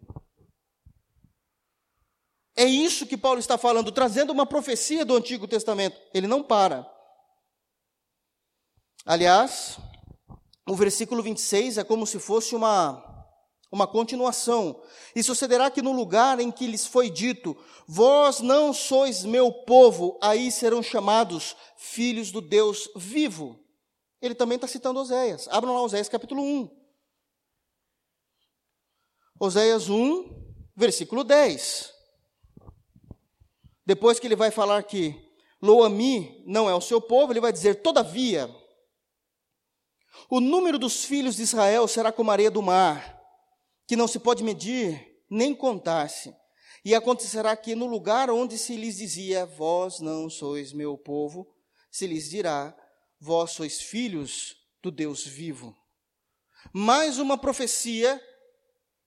[2.56, 6.00] É isso que Paulo está falando, trazendo uma profecia do Antigo Testamento.
[6.14, 6.90] Ele não para.
[9.06, 9.78] Aliás,
[10.66, 13.09] o versículo 26 é como se fosse uma
[13.72, 14.82] uma continuação.
[15.16, 17.56] E sucederá que no lugar em que lhes foi dito:
[17.88, 23.60] Vós não sois meu povo, aí serão chamados filhos do Deus vivo.
[24.22, 25.48] Ele também está citando Oséias.
[25.50, 26.80] Abram lá Oséias capítulo 1.
[29.40, 31.94] Oséias 1, versículo 10.
[33.86, 35.16] Depois que ele vai falar que
[35.62, 38.54] Loami não é o seu povo, ele vai dizer: Todavia,
[40.30, 43.19] o número dos filhos de Israel será como a areia do mar
[43.90, 46.32] que não se pode medir nem contar-se.
[46.86, 51.52] E acontecerá que no lugar onde se lhes dizia, vós não sois meu povo,
[51.90, 52.78] se lhes dirá,
[53.20, 55.76] vós sois filhos do Deus vivo.
[56.72, 58.22] Mais uma profecia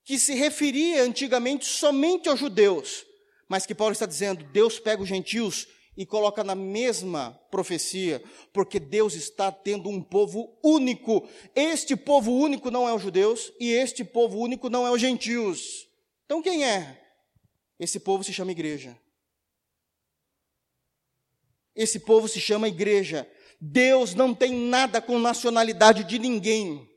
[0.03, 3.07] que se referia antigamente somente aos judeus,
[3.49, 8.23] mas que Paulo está dizendo, Deus pega os gentios e coloca na mesma profecia,
[8.53, 11.29] porque Deus está tendo um povo único.
[11.55, 15.87] Este povo único não é os judeus e este povo único não é os gentios.
[16.25, 16.99] Então quem é?
[17.79, 18.97] Esse povo se chama igreja.
[21.75, 23.31] Esse povo se chama igreja.
[23.61, 26.89] Deus não tem nada com nacionalidade de ninguém.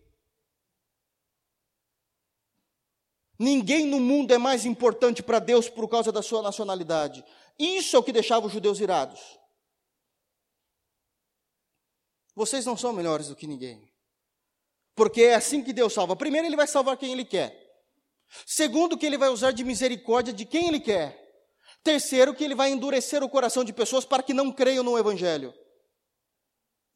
[3.38, 7.24] Ninguém no mundo é mais importante para Deus por causa da sua nacionalidade.
[7.58, 9.20] Isso é o que deixava os judeus irados.
[12.36, 13.92] Vocês não são melhores do que ninguém.
[14.94, 16.16] Porque é assim que Deus salva.
[16.16, 17.56] Primeiro, Ele vai salvar quem Ele quer.
[18.46, 21.22] Segundo, que Ele vai usar de misericórdia de quem Ele quer.
[21.84, 25.54] Terceiro, que Ele vai endurecer o coração de pessoas para que não creiam no Evangelho.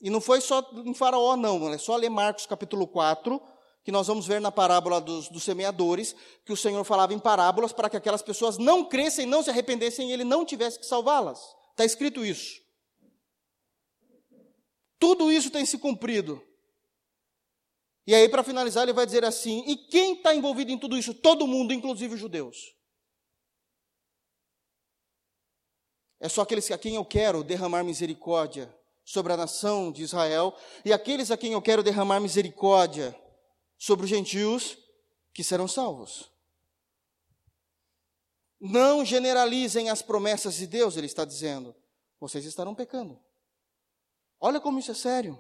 [0.01, 1.71] E não foi só em Faraó, não.
[1.73, 3.41] É só ler Marcos capítulo 4,
[3.89, 6.15] que nós vamos ver na parábola dos, dos, semeadores,
[6.45, 10.09] que o Senhor falava em parábolas para que aquelas pessoas não crescem, não se arrependessem
[10.09, 11.39] e ele não tivesse que salvá-las.
[11.71, 12.61] Está escrito isso.
[14.99, 16.39] Tudo isso tem se cumprido.
[18.05, 21.15] E aí, para finalizar, ele vai dizer assim: e quem está envolvido em tudo isso?
[21.15, 22.75] Todo mundo, inclusive os judeus.
[26.19, 28.71] É só aqueles a quem eu quero derramar misericórdia
[29.03, 33.19] sobre a nação de Israel, e aqueles a quem eu quero derramar misericórdia
[33.79, 34.77] sobre os gentios
[35.33, 36.29] que serão salvos.
[38.59, 41.73] Não generalizem as promessas de Deus, ele está dizendo.
[42.19, 43.17] Vocês estarão pecando.
[44.37, 45.39] Olha como isso é sério.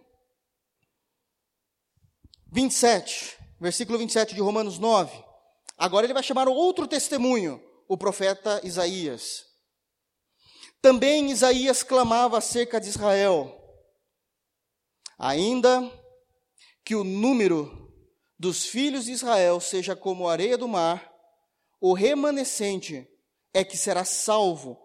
[2.47, 5.23] 27, versículo 27 de Romanos 9.
[5.77, 9.45] Agora ele vai chamar outro testemunho, o profeta Isaías.
[10.81, 13.53] Também Isaías clamava acerca de Israel.
[15.17, 15.91] Ainda
[16.85, 17.88] que o número
[18.39, 21.13] dos filhos de Israel seja como a areia do mar,
[21.81, 23.05] o remanescente
[23.53, 24.79] é que será salvo,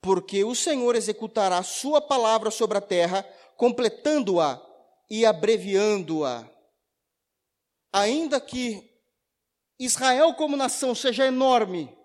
[0.00, 3.22] porque o Senhor executará sua palavra sobre a terra,
[3.56, 4.60] completando-a
[5.08, 6.50] e abreviando-a.
[7.92, 8.92] Ainda que
[9.78, 11.96] Israel como nação seja enorme,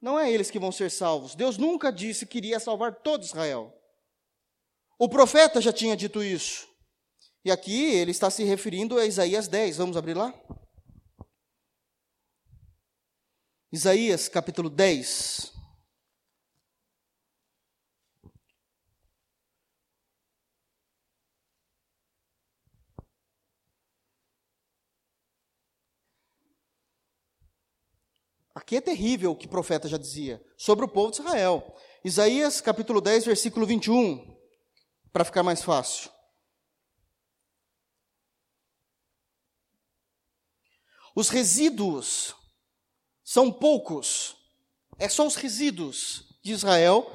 [0.00, 1.34] não é eles que vão ser salvos.
[1.34, 3.72] Deus nunca disse que iria salvar todo Israel.
[4.98, 6.71] O profeta já tinha dito isso.
[7.44, 9.76] E aqui ele está se referindo a Isaías 10.
[9.78, 10.32] Vamos abrir lá?
[13.72, 15.50] Isaías capítulo 10.
[28.54, 31.74] Aqui é terrível o que o profeta já dizia sobre o povo de Israel.
[32.04, 34.38] Isaías capítulo 10, versículo 21,
[35.12, 36.10] para ficar mais fácil.
[41.14, 42.34] Os resíduos
[43.24, 44.36] são poucos,
[44.98, 47.10] é só os resíduos de Israel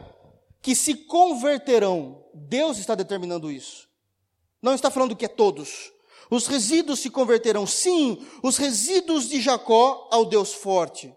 [0.61, 2.25] que se converterão.
[2.33, 3.87] Deus está determinando isso.
[4.61, 5.91] Não está falando que é todos.
[6.29, 11.13] Os resíduos se converterão, sim, os resíduos de Jacó ao Deus forte.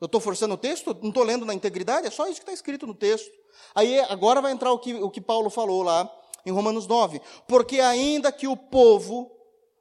[0.00, 0.96] Eu estou forçando o texto?
[1.02, 2.06] Não estou lendo na integridade?
[2.06, 3.32] É só isso que está escrito no texto.
[3.74, 6.08] Aí agora vai entrar o que, o que Paulo falou lá
[6.46, 7.20] em Romanos 9.
[7.48, 9.28] Porque ainda que o povo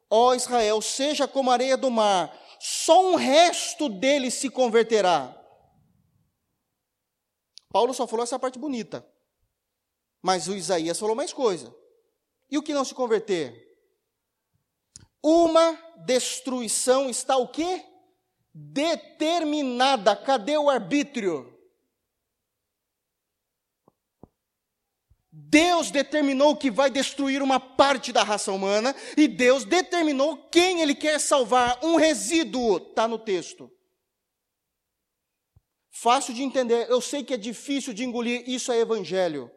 [0.09, 5.33] ó Israel, seja como a areia do mar, só um resto dele se converterá.
[7.69, 9.05] Paulo só falou essa parte bonita.
[10.21, 11.73] Mas o Isaías falou mais coisa.
[12.49, 13.65] E o que não se converter?
[15.21, 15.73] Uma
[16.05, 17.85] destruição está o quê?
[18.53, 20.15] Determinada.
[20.15, 21.56] Cadê o arbítrio?
[25.39, 30.95] Deus determinou que vai destruir uma parte da raça humana e Deus determinou quem ele
[30.95, 31.79] quer salvar.
[31.83, 33.71] Um resíduo está no texto.
[35.91, 39.51] Fácil de entender, eu sei que é difícil de engolir, isso é evangelho.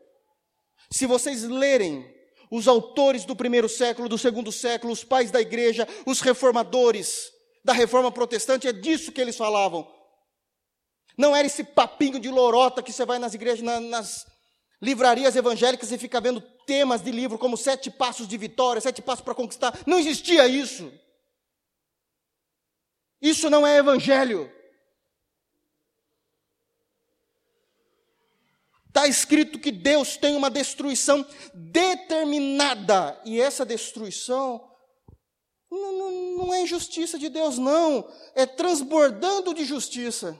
[0.92, 2.06] Se vocês lerem
[2.50, 7.30] os autores do primeiro século, do segundo século, os pais da igreja, os reformadores
[7.64, 9.90] da reforma protestante, é disso que eles falavam.
[11.16, 14.26] Não era esse papinho de lorota que você vai nas igrejas, nas,
[14.80, 19.24] livrarias evangélicas e fica vendo temas de livro como Sete Passos de Vitória, Sete Passos
[19.24, 19.78] para Conquistar.
[19.86, 20.92] Não existia isso.
[23.20, 24.50] Isso não é evangelho.
[28.88, 31.24] Está escrito que Deus tem uma destruição
[31.54, 34.68] determinada, e essa destruição
[35.70, 40.36] não, não, não é injustiça de Deus, não, é transbordando de justiça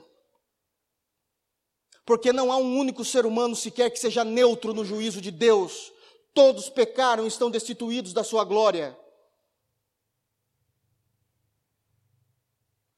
[2.11, 5.93] porque não há um único ser humano sequer que seja neutro no juízo de Deus.
[6.33, 8.99] Todos pecaram e estão destituídos da sua glória.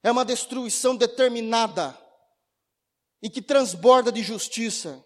[0.02, 1.96] É uma destruição determinada.
[3.22, 5.06] e que transborda de justiça.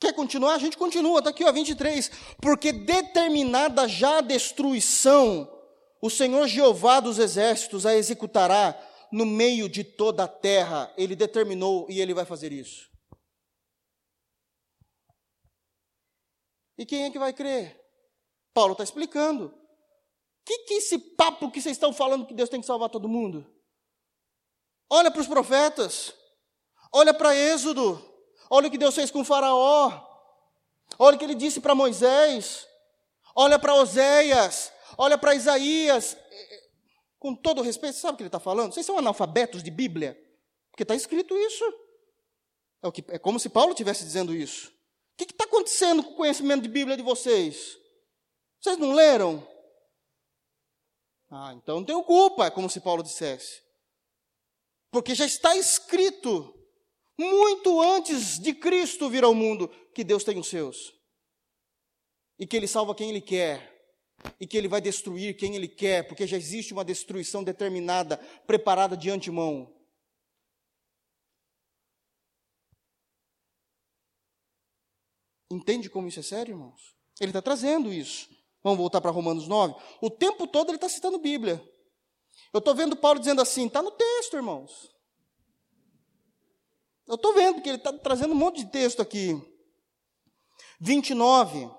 [0.00, 0.54] Quer continuar?
[0.54, 2.10] A gente continua, está aqui, ó, 23.
[2.40, 5.46] Porque determinada já a destruição,
[6.00, 8.74] o Senhor Jeová dos exércitos a executará
[9.12, 10.92] no meio de toda a terra.
[10.96, 12.90] Ele determinou e ele vai fazer isso.
[16.78, 17.80] E quem é que vai crer?
[18.52, 19.46] Paulo está explicando.
[19.46, 19.52] O
[20.44, 23.46] que, que esse papo que vocês estão falando que Deus tem que salvar todo mundo?
[24.88, 26.14] Olha para os profetas,
[26.92, 28.00] olha para Êxodo,
[28.48, 29.90] olha o que Deus fez com Faraó,
[30.98, 32.68] olha o que ele disse para Moisés,
[33.34, 36.16] olha para Oséias, olha para Isaías.
[37.26, 38.72] Com todo respeito, sabe o que ele está falando?
[38.72, 40.16] Vocês são analfabetos de Bíblia?
[40.70, 41.64] Porque está escrito isso.
[42.80, 44.68] É, o que, é como se Paulo estivesse dizendo isso.
[44.68, 47.76] O que está acontecendo com o conhecimento de Bíblia de vocês?
[48.60, 49.44] Vocês não leram?
[51.28, 53.60] Ah, então não tenho culpa, é como se Paulo dissesse.
[54.92, 56.54] Porque já está escrito,
[57.18, 60.94] muito antes de Cristo vir ao mundo, que Deus tem os seus.
[62.38, 63.75] E que Ele salva quem Ele quer.
[64.40, 68.96] E que Ele vai destruir quem Ele quer, porque já existe uma destruição determinada, preparada
[68.96, 69.72] de antemão.
[75.50, 76.96] Entende como isso é sério, irmãos?
[77.20, 78.28] Ele está trazendo isso.
[78.62, 79.74] Vamos voltar para Romanos 9.
[80.00, 81.62] O tempo todo ele está citando Bíblia.
[82.52, 84.90] Eu estou vendo Paulo dizendo assim, está no texto, irmãos.
[87.06, 89.40] Eu estou vendo, porque ele está trazendo um monte de texto aqui.
[90.80, 91.70] 29.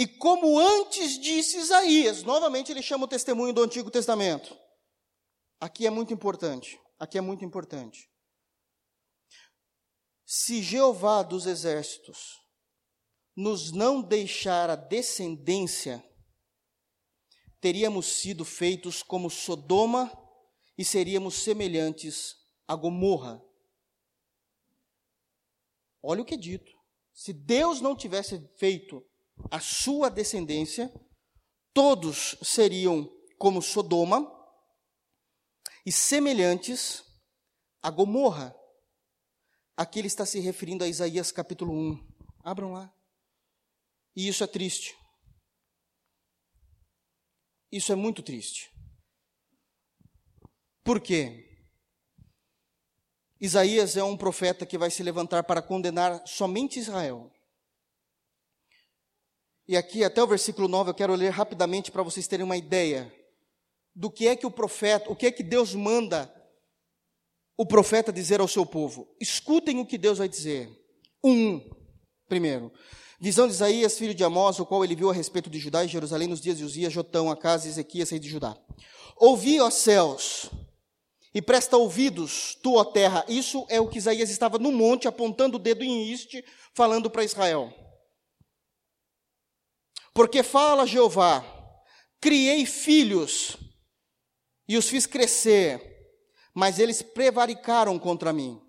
[0.00, 4.58] E como antes disse Isaías, novamente ele chama o testemunho do Antigo Testamento.
[5.60, 6.80] Aqui é muito importante.
[6.98, 8.10] Aqui é muito importante.
[10.24, 12.40] Se Jeová dos exércitos
[13.36, 16.02] nos não deixar a descendência,
[17.60, 20.10] teríamos sido feitos como Sodoma
[20.78, 22.36] e seríamos semelhantes
[22.66, 23.38] a Gomorra.
[26.02, 26.72] Olha o que é dito.
[27.12, 29.06] Se Deus não tivesse feito
[29.50, 30.92] a sua descendência,
[31.72, 34.30] todos seriam como Sodoma
[35.86, 37.04] e semelhantes
[37.82, 38.54] a Gomorra.
[39.76, 42.08] Aqui ele está se referindo a Isaías capítulo 1.
[42.44, 42.92] Abram lá.
[44.14, 44.96] E isso é triste.
[47.72, 48.70] Isso é muito triste.
[50.82, 51.46] Por quê?
[53.40, 57.32] Isaías é um profeta que vai se levantar para condenar somente Israel.
[59.70, 63.14] E aqui, até o versículo 9, eu quero ler rapidamente para vocês terem uma ideia
[63.94, 66.28] do que é que o profeta, o que é que Deus manda
[67.56, 69.06] o profeta dizer ao seu povo.
[69.20, 70.68] Escutem o que Deus vai dizer.
[71.22, 71.70] Um,
[72.28, 72.72] primeiro,
[73.20, 75.88] visão de Isaías, filho de Amós, o qual ele viu a respeito de Judá e
[75.88, 78.56] Jerusalém nos dias de Uzias, Jotão, Acas e Ezequias, rei de Judá.
[79.18, 80.50] Ouvi, ó céus,
[81.32, 83.24] e presta ouvidos, tu, ó terra.
[83.28, 86.44] Isso é o que Isaías estava no monte, apontando o dedo em Iste,
[86.74, 87.72] falando para Israel.
[90.12, 91.44] Porque fala Jeová,
[92.20, 93.56] criei filhos
[94.68, 95.80] e os fiz crescer,
[96.54, 98.60] mas eles prevaricaram contra mim.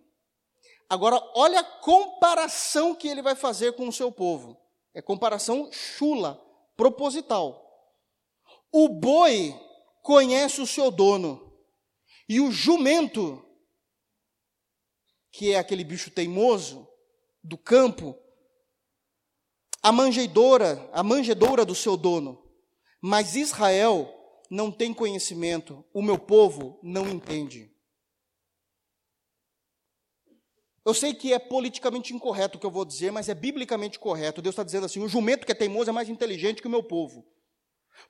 [0.90, 4.60] Agora, olha a comparação que ele vai fazer com o seu povo.
[4.94, 6.40] É comparação chula,
[6.76, 7.66] proposital.
[8.72, 9.56] O boi
[10.02, 11.52] conhece o seu dono,
[12.28, 13.46] e o jumento,
[15.32, 16.88] que é aquele bicho teimoso
[17.44, 18.18] do campo,
[19.82, 22.42] a manjedoura, a manjedoura do seu dono.
[23.02, 24.14] Mas Israel
[24.50, 27.72] não tem conhecimento, o meu povo não entende.
[30.84, 34.42] Eu sei que é politicamente incorreto o que eu vou dizer, mas é biblicamente correto.
[34.42, 36.84] Deus está dizendo assim: o jumento que é teimoso é mais inteligente que o meu
[36.84, 37.26] povo,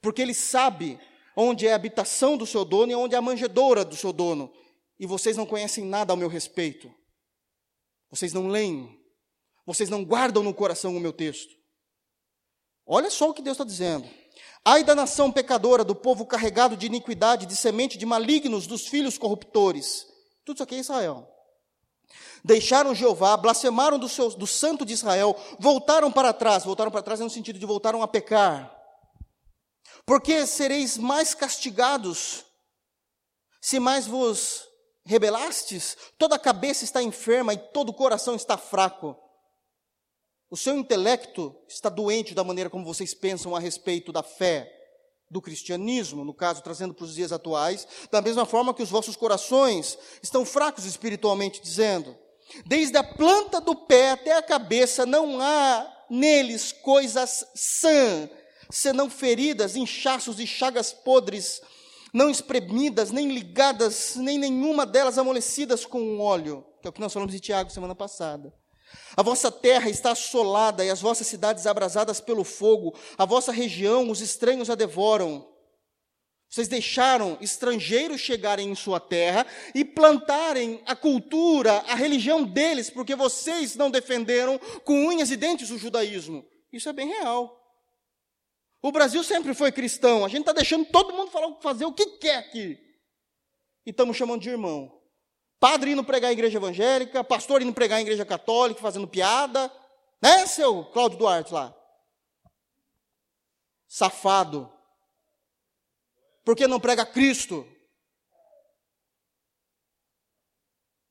[0.02, 1.00] porque ele sabe
[1.36, 4.52] onde é a habitação do seu dono e onde é a manjedoura do seu dono,
[5.00, 6.94] e vocês não conhecem nada ao meu respeito.
[8.10, 9.00] Vocês não leem,
[9.66, 11.61] vocês não guardam no coração o meu texto.
[12.94, 14.06] Olha só o que Deus está dizendo.
[14.66, 19.18] Ai da nação pecadora, do povo carregado de iniquidade, de semente de malignos, dos filhos
[19.18, 20.06] corruptores.
[20.44, 21.26] Tudo isso aqui é Israel.
[22.44, 26.66] Deixaram Jeová, blasfemaram do, seu, do santo de Israel, voltaram para trás.
[26.66, 28.78] Voltaram para trás no sentido de voltaram a pecar.
[30.06, 32.44] Porque sereis mais castigados
[33.62, 34.68] se mais vos
[35.06, 35.96] rebelastes?
[36.18, 39.18] Toda a cabeça está enferma e todo o coração está fraco.
[40.52, 44.70] O seu intelecto está doente da maneira como vocês pensam a respeito da fé
[45.30, 49.16] do cristianismo, no caso, trazendo para os dias atuais, da mesma forma que os vossos
[49.16, 52.18] corações estão fracos espiritualmente dizendo.
[52.66, 58.30] Desde a planta do pé até a cabeça não há neles coisas sã,
[58.70, 61.62] senão feridas, inchaços e chagas podres,
[62.14, 67.14] não espremidas, nem ligadas, nem nenhuma delas amolecidas com óleo, que é o que nós
[67.14, 68.54] falamos de Tiago semana passada.
[69.16, 74.10] A vossa terra está assolada e as vossas cidades abrasadas pelo fogo, a vossa região,
[74.10, 75.48] os estranhos a devoram.
[76.50, 83.16] Vocês deixaram estrangeiros chegarem em sua terra e plantarem a cultura, a religião deles, porque
[83.16, 86.46] vocês não defenderam com unhas e dentes o judaísmo.
[86.72, 87.58] Isso é bem real.
[88.82, 92.18] O Brasil sempre foi cristão, a gente está deixando todo mundo falar, fazer o que
[92.18, 92.78] quer aqui.
[93.86, 95.01] E estamos chamando de irmão.
[95.62, 99.72] Padre indo pregar em igreja evangélica, pastor indo pregar em igreja católica, fazendo piada.
[100.20, 101.72] Né, seu Cláudio Duarte lá?
[103.88, 104.74] Safado.
[106.44, 107.64] Por que não prega Cristo?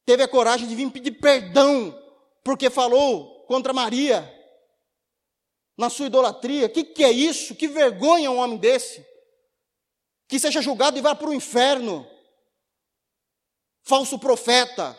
[0.04, 1.96] Teve a coragem de vir pedir perdão
[2.42, 4.28] porque falou contra Maria
[5.78, 6.66] na sua idolatria.
[6.66, 7.54] O que, que é isso?
[7.54, 9.06] Que vergonha um homem desse.
[10.26, 12.04] Que seja julgado e vá para o inferno.
[13.82, 14.98] Falso profeta.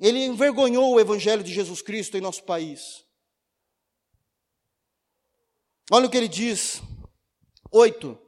[0.00, 3.04] Ele envergonhou o evangelho de Jesus Cristo em nosso país.
[5.90, 6.82] Olha o que ele diz.
[7.70, 8.18] Oito.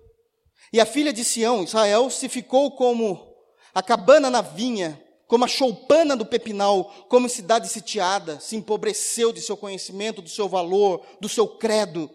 [0.73, 3.35] E a filha de Sião, Israel, se ficou como
[3.75, 9.41] a cabana na vinha como a choupana do pepinal, como cidade sitiada, se empobreceu de
[9.41, 12.11] seu conhecimento, do seu valor, do seu credo.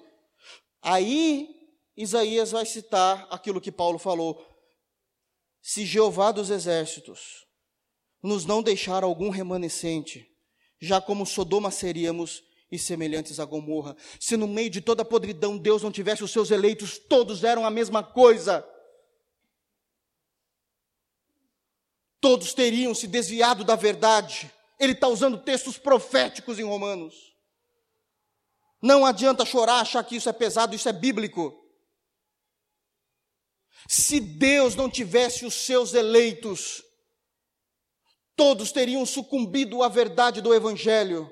[0.82, 1.59] Aí
[2.02, 4.44] Isaías vai citar aquilo que Paulo falou:
[5.62, 7.46] se Jeová dos exércitos
[8.24, 10.28] nos não deixar algum remanescente,
[10.80, 13.96] já como Sodoma seríamos e semelhantes a Gomorra.
[14.20, 17.66] Se no meio de toda a podridão Deus não tivesse os seus eleitos, todos eram
[17.66, 18.66] a mesma coisa.
[22.22, 24.52] todos teriam se desviado da verdade.
[24.80, 27.34] Ele está usando textos proféticos em Romanos.
[28.82, 31.54] Não adianta chorar, achar que isso é pesado, isso é bíblico.
[33.88, 36.84] Se Deus não tivesse os seus eleitos,
[38.36, 41.32] todos teriam sucumbido à verdade do Evangelho.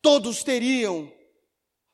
[0.00, 1.12] Todos teriam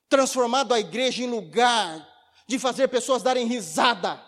[0.08, 2.06] transformado a igreja em lugar
[2.46, 4.22] de fazer pessoas darem risada.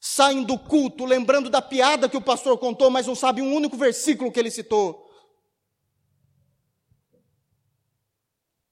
[0.00, 3.76] Saem do culto lembrando da piada que o pastor contou, mas não sabe um único
[3.76, 5.11] versículo que ele citou.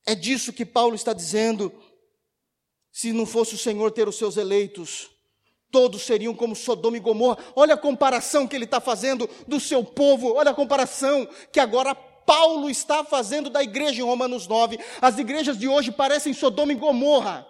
[0.06, 1.72] É disso que Paulo está dizendo.
[2.92, 5.10] Se não fosse o Senhor ter os seus eleitos,
[5.70, 7.38] todos seriam como Sodoma e Gomorra.
[7.54, 11.94] Olha a comparação que ele está fazendo do seu povo, olha a comparação que agora
[11.94, 14.78] Paulo está fazendo da igreja em Romanos 9.
[15.00, 17.46] As igrejas de hoje parecem Sodoma e Gomorra.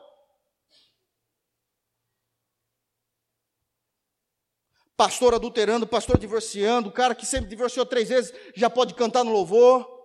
[4.96, 9.32] Pastor adulterando, pastor divorciando, o cara que sempre divorciou três vezes já pode cantar no
[9.32, 9.99] louvor.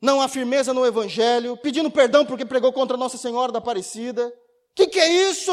[0.00, 4.28] Não há firmeza no evangelho, pedindo perdão porque pregou contra Nossa Senhora da Aparecida.
[4.28, 5.52] O que, que é isso?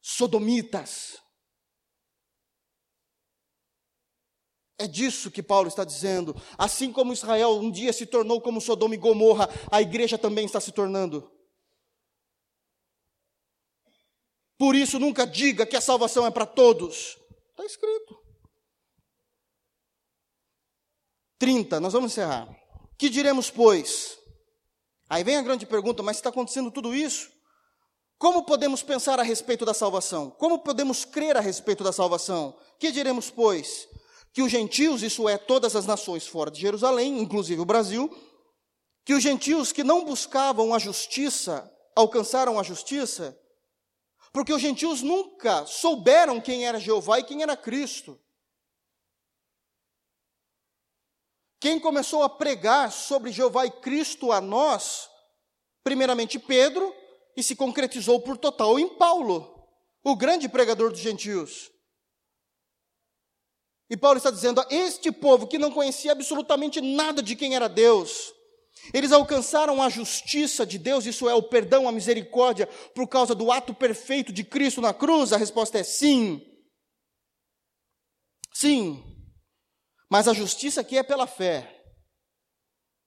[0.00, 1.22] Sodomitas.
[4.78, 6.34] É disso que Paulo está dizendo.
[6.58, 10.60] Assim como Israel um dia se tornou como Sodoma e Gomorra, a igreja também está
[10.60, 11.30] se tornando.
[14.58, 17.18] Por isso, nunca diga que a salvação é para todos.
[17.50, 18.23] Está escrito.
[21.38, 22.48] 30, nós vamos encerrar.
[22.98, 24.18] Que diremos, pois?
[25.08, 27.30] Aí vem a grande pergunta: mas está acontecendo tudo isso?
[28.18, 30.30] Como podemos pensar a respeito da salvação?
[30.30, 32.56] Como podemos crer a respeito da salvação?
[32.78, 33.88] Que diremos, pois?
[34.34, 38.12] que os gentios, isso é, todas as nações fora de Jerusalém, inclusive o Brasil,
[39.04, 43.38] que os gentios que não buscavam a justiça alcançaram a justiça,
[44.32, 48.18] porque os gentios nunca souberam quem era Jeová e quem era Cristo.
[51.64, 55.08] Quem começou a pregar sobre Jeová e Cristo a nós,
[55.82, 56.94] primeiramente Pedro,
[57.34, 59.66] e se concretizou por total em Paulo,
[60.04, 61.70] o grande pregador dos gentios.
[63.88, 67.66] E Paulo está dizendo: a este povo que não conhecia absolutamente nada de quem era
[67.66, 68.34] Deus,
[68.92, 73.50] eles alcançaram a justiça de Deus, isso é, o perdão, a misericórdia, por causa do
[73.50, 75.32] ato perfeito de Cristo na cruz?
[75.32, 76.42] A resposta é sim.
[78.52, 79.13] Sim.
[80.14, 81.84] Mas a justiça aqui é pela fé.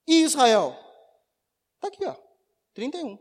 [0.06, 0.78] E Israel?
[1.76, 2.14] Está aqui, ó,
[2.74, 3.18] 31.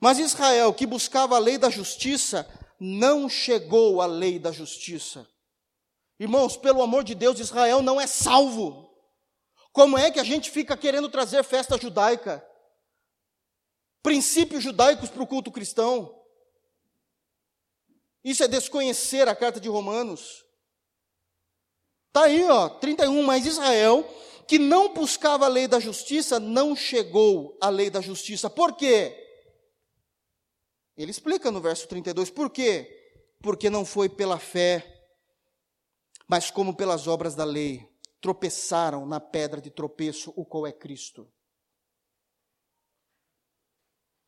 [0.00, 2.48] Mas Israel, que buscava a lei da justiça,
[2.80, 5.28] não chegou à lei da justiça.
[6.18, 8.90] Irmãos, pelo amor de Deus, Israel não é salvo.
[9.70, 12.42] Como é que a gente fica querendo trazer festa judaica?
[14.02, 16.18] Princípios judaicos para o culto cristão?
[18.24, 20.42] Isso é desconhecer a carta de Romanos.
[22.12, 23.22] Está aí, ó, 31.
[23.22, 24.06] Mas Israel,
[24.46, 28.50] que não buscava a lei da justiça, não chegou à lei da justiça.
[28.50, 29.18] Por quê?
[30.94, 32.28] Ele explica no verso 32.
[32.28, 32.86] Por quê?
[33.40, 34.86] Porque não foi pela fé,
[36.28, 37.90] mas como pelas obras da lei.
[38.20, 41.32] Tropeçaram na pedra de tropeço, o qual é Cristo.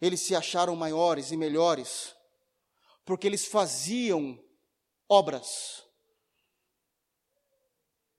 [0.01, 2.17] Eles se acharam maiores e melhores,
[3.05, 4.43] porque eles faziam
[5.07, 5.84] obras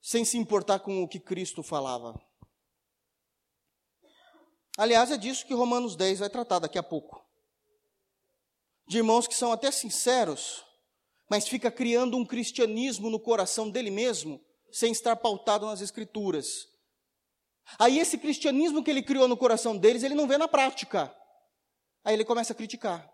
[0.06, 2.14] sem se importar com o que Cristo falava.
[4.78, 7.26] Aliás, é disso que Romanos 10 vai tratar daqui a pouco.
[8.88, 10.64] De irmãos que são até sinceros,
[11.28, 14.40] mas fica criando um cristianismo no coração dele mesmo,
[14.72, 16.68] sem estar pautado nas escrituras.
[17.80, 21.12] Aí esse cristianismo que ele criou no coração deles, ele não vê na prática.
[22.04, 23.12] Aí ele começa a criticar.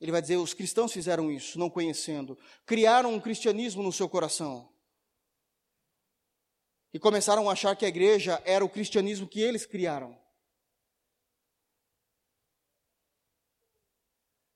[0.00, 2.38] Ele vai dizer: os cristãos fizeram isso, não conhecendo.
[2.64, 4.72] Criaram um cristianismo no seu coração.
[6.92, 10.18] E começaram a achar que a igreja era o cristianismo que eles criaram.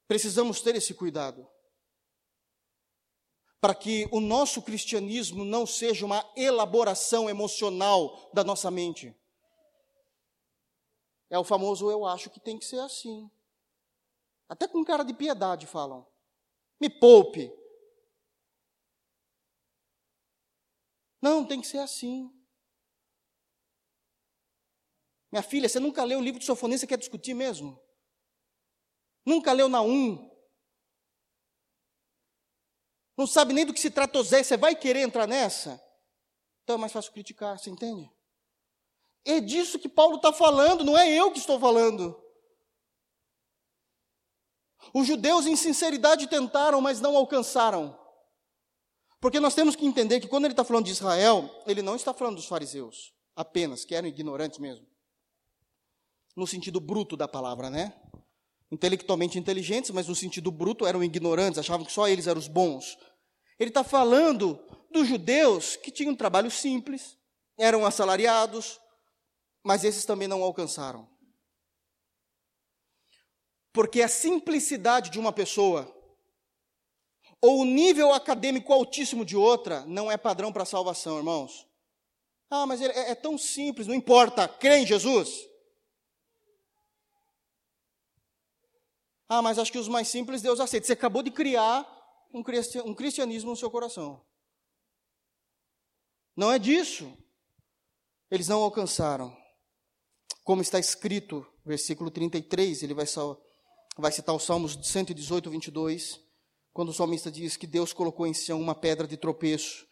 [0.06, 1.46] Precisamos ter esse cuidado.
[3.60, 9.14] Para que o nosso cristianismo não seja uma elaboração emocional da nossa mente.
[11.30, 13.30] É o famoso eu acho que tem que ser assim.
[14.52, 16.06] Até com cara de piedade falam.
[16.78, 17.50] Me poupe.
[21.22, 22.30] Não, tem que ser assim.
[25.32, 27.82] Minha filha, você nunca leu o livro de Sofonia, você quer discutir mesmo?
[29.24, 30.30] Nunca leu na 1?
[33.16, 35.82] Não sabe nem do que se trata Osé, você vai querer entrar nessa?
[36.62, 38.14] Então é mais fácil criticar, você entende?
[39.24, 42.21] É disso que Paulo está falando, não é eu que estou falando.
[44.92, 47.98] Os judeus, em sinceridade, tentaram, mas não alcançaram.
[49.20, 52.12] Porque nós temos que entender que quando ele está falando de Israel, ele não está
[52.12, 54.84] falando dos fariseus, apenas, que eram ignorantes mesmo.
[56.34, 57.94] No sentido bruto da palavra, né?
[58.70, 62.98] Intelectualmente inteligentes, mas no sentido bruto eram ignorantes, achavam que só eles eram os bons.
[63.60, 64.58] Ele está falando
[64.90, 67.16] dos judeus que tinham um trabalho simples,
[67.56, 68.80] eram assalariados,
[69.62, 71.08] mas esses também não alcançaram.
[73.72, 75.90] Porque a simplicidade de uma pessoa
[77.40, 81.66] ou o nível acadêmico altíssimo de outra não é padrão para a salvação, irmãos.
[82.48, 85.48] Ah, mas é, é tão simples, não importa, crê em Jesus.
[89.28, 90.86] Ah, mas acho que os mais simples Deus aceita.
[90.86, 91.88] Você acabou de criar
[92.32, 94.24] um cristianismo no seu coração.
[96.36, 97.12] Não é disso.
[98.30, 99.36] Eles não alcançaram.
[100.44, 103.40] Como está escrito, versículo 33, ele vai só
[103.96, 106.20] vai citar os Salmos 118, 22,
[106.72, 109.86] quando o salmista diz que Deus colocou em Sião uma pedra de tropeço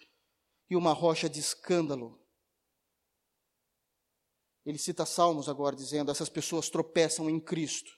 [0.68, 2.18] e uma rocha de escândalo.
[4.64, 7.92] Ele cita Salmos agora dizendo: essas pessoas tropeçam em Cristo,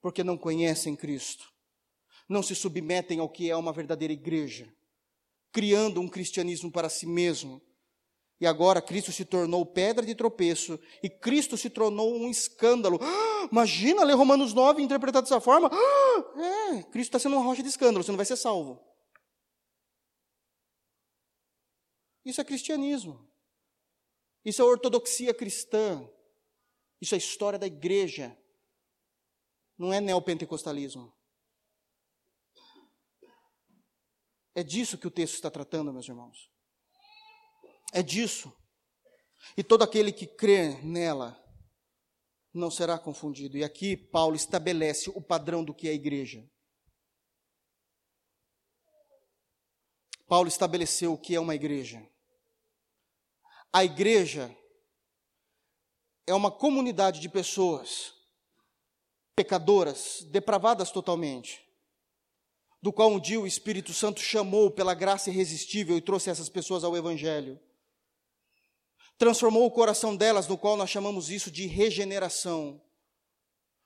[0.00, 1.52] porque não conhecem Cristo,
[2.28, 4.72] não se submetem ao que é uma verdadeira igreja,
[5.50, 7.60] criando um cristianismo para si mesmo
[8.40, 12.98] e agora Cristo se tornou pedra de tropeço e Cristo se tornou um escândalo.
[13.00, 15.70] Ah, imagina ler Romanos 9 interpretado dessa forma.
[15.72, 18.82] Ah, é, Cristo está sendo uma rocha de escândalo, você não vai ser salvo.
[22.24, 23.30] Isso é cristianismo.
[24.44, 26.08] Isso é ortodoxia cristã.
[27.00, 28.36] Isso é história da igreja.
[29.76, 31.12] Não é neopentecostalismo.
[34.54, 36.53] É disso que o texto está tratando, meus irmãos.
[37.94, 38.52] É disso.
[39.56, 41.40] E todo aquele que crê nela
[42.52, 43.56] não será confundido.
[43.56, 46.44] E aqui Paulo estabelece o padrão do que é a igreja.
[50.26, 52.04] Paulo estabeleceu o que é uma igreja.
[53.72, 54.52] A igreja
[56.26, 58.12] é uma comunidade de pessoas
[59.36, 61.64] pecadoras, depravadas totalmente,
[62.82, 66.82] do qual um dia o Espírito Santo chamou pela graça irresistível e trouxe essas pessoas
[66.82, 67.60] ao Evangelho
[69.18, 72.80] transformou o coração delas, no qual nós chamamos isso de regeneração,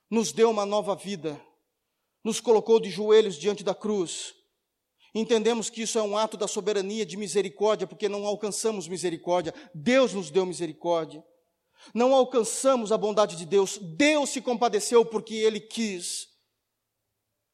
[0.09, 1.39] nos deu uma nova vida,
[2.23, 4.33] nos colocou de joelhos diante da cruz.
[5.13, 10.13] Entendemos que isso é um ato da soberania de misericórdia, porque não alcançamos misericórdia, Deus
[10.13, 11.23] nos deu misericórdia.
[11.93, 16.27] Não alcançamos a bondade de Deus, Deus se compadeceu porque Ele quis.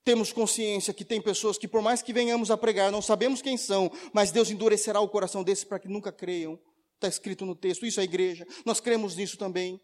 [0.04, 3.58] Temos consciência que tem pessoas que, por mais que venhamos a pregar, não sabemos quem
[3.58, 6.60] são, mas Deus endurecerá o coração desses para que nunca creiam.
[7.06, 8.48] Está escrito no texto, isso é igreja.
[8.66, 9.80] Nós cremos nisso também.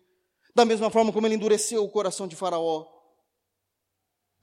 [0.56, 2.88] Da mesma forma como ele endureceu o coração de Faraó.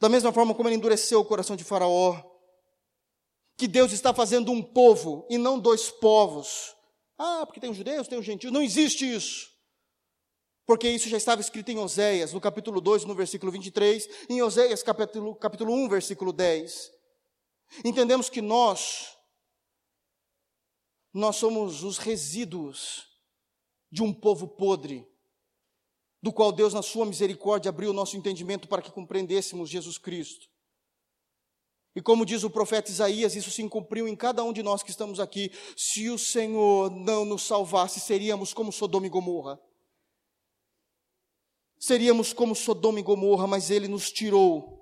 [0.00, 2.22] Da mesma forma como ele endureceu o coração de Faraó,
[3.56, 6.72] que Deus está fazendo um povo e não dois povos.
[7.18, 8.52] Ah, porque tem os judeus, tem os gentios.
[8.52, 9.48] Não existe isso.
[10.64, 14.84] Porque isso já estava escrito em Oséias, no capítulo 2, no versículo 23, em Oséias,
[14.84, 16.92] capítulo, capítulo 1, versículo 10.
[17.84, 19.17] Entendemos que nós,
[21.12, 23.06] nós somos os resíduos
[23.90, 25.06] de um povo podre,
[26.22, 30.48] do qual Deus, na sua misericórdia, abriu o nosso entendimento para que compreendêssemos Jesus Cristo.
[31.94, 34.90] E como diz o profeta Isaías, isso se cumpriu em cada um de nós que
[34.90, 35.50] estamos aqui.
[35.76, 39.60] Se o Senhor não nos salvasse, seríamos como Sodoma e Gomorra.
[41.78, 44.78] Seríamos como Sodoma e Gomorra, mas Ele nos tirou.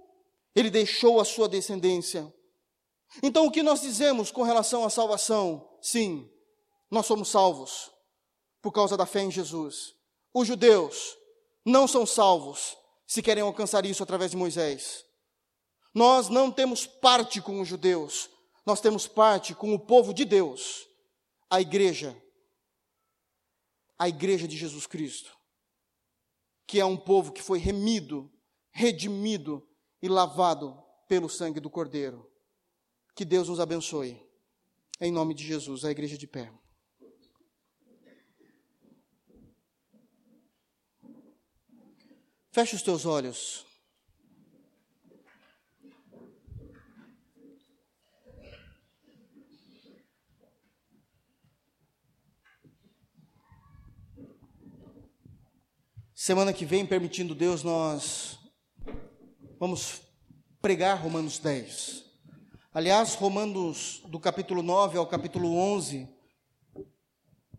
[0.54, 2.30] Ele deixou a sua descendência.
[3.22, 5.68] Então, o que nós dizemos com relação à salvação?
[5.80, 6.30] Sim,
[6.90, 7.90] nós somos salvos
[8.60, 9.94] por causa da fé em Jesus.
[10.34, 11.16] Os judeus
[11.64, 15.04] não são salvos se querem alcançar isso através de Moisés.
[15.94, 18.28] Nós não temos parte com os judeus,
[18.66, 20.86] nós temos parte com o povo de Deus,
[21.48, 22.20] a igreja,
[23.98, 25.34] a igreja de Jesus Cristo,
[26.66, 28.30] que é um povo que foi remido,
[28.70, 29.66] redimido
[30.02, 30.76] e lavado
[31.08, 32.30] pelo sangue do Cordeiro.
[33.16, 34.22] Que Deus nos abençoe.
[35.00, 36.52] Em nome de Jesus, a igreja de pé.
[42.52, 43.64] Feche os teus olhos.
[56.14, 58.38] Semana que vem, permitindo Deus, nós
[59.58, 60.02] vamos
[60.60, 62.05] pregar Romanos 10.
[62.76, 66.06] Aliás, Romanos, do capítulo 9 ao capítulo 11,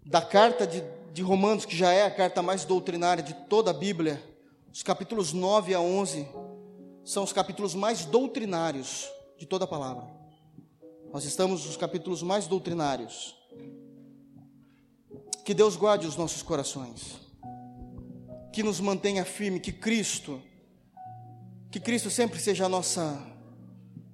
[0.05, 3.74] da carta de, de Romanos, que já é a carta mais doutrinária de toda a
[3.74, 4.24] Bíblia,
[4.72, 6.28] os capítulos 9 a 11
[7.03, 9.09] são os capítulos mais doutrinários
[9.39, 10.05] de toda a palavra.
[11.11, 13.36] Nós estamos nos capítulos mais doutrinários.
[15.43, 17.20] Que Deus guarde os nossos corações.
[18.53, 20.39] Que nos mantenha firme, que Cristo,
[21.72, 23.36] que Cristo sempre seja a nossa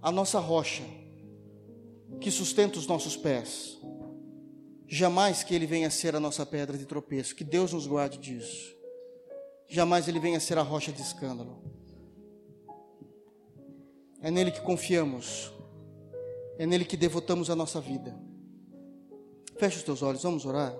[0.04, 0.84] a nossa rocha,
[2.24, 3.78] que sustenta os nossos pés.
[4.88, 8.74] Jamais que Ele venha ser a nossa pedra de tropeço, que Deus nos guarde disso.
[9.67, 11.61] Jamais Ele venha ser a rocha de escândalo.
[14.21, 15.51] É nele que confiamos,
[16.57, 18.17] é nele que devotamos a nossa vida.
[19.57, 20.74] Feche os teus olhos, vamos orar.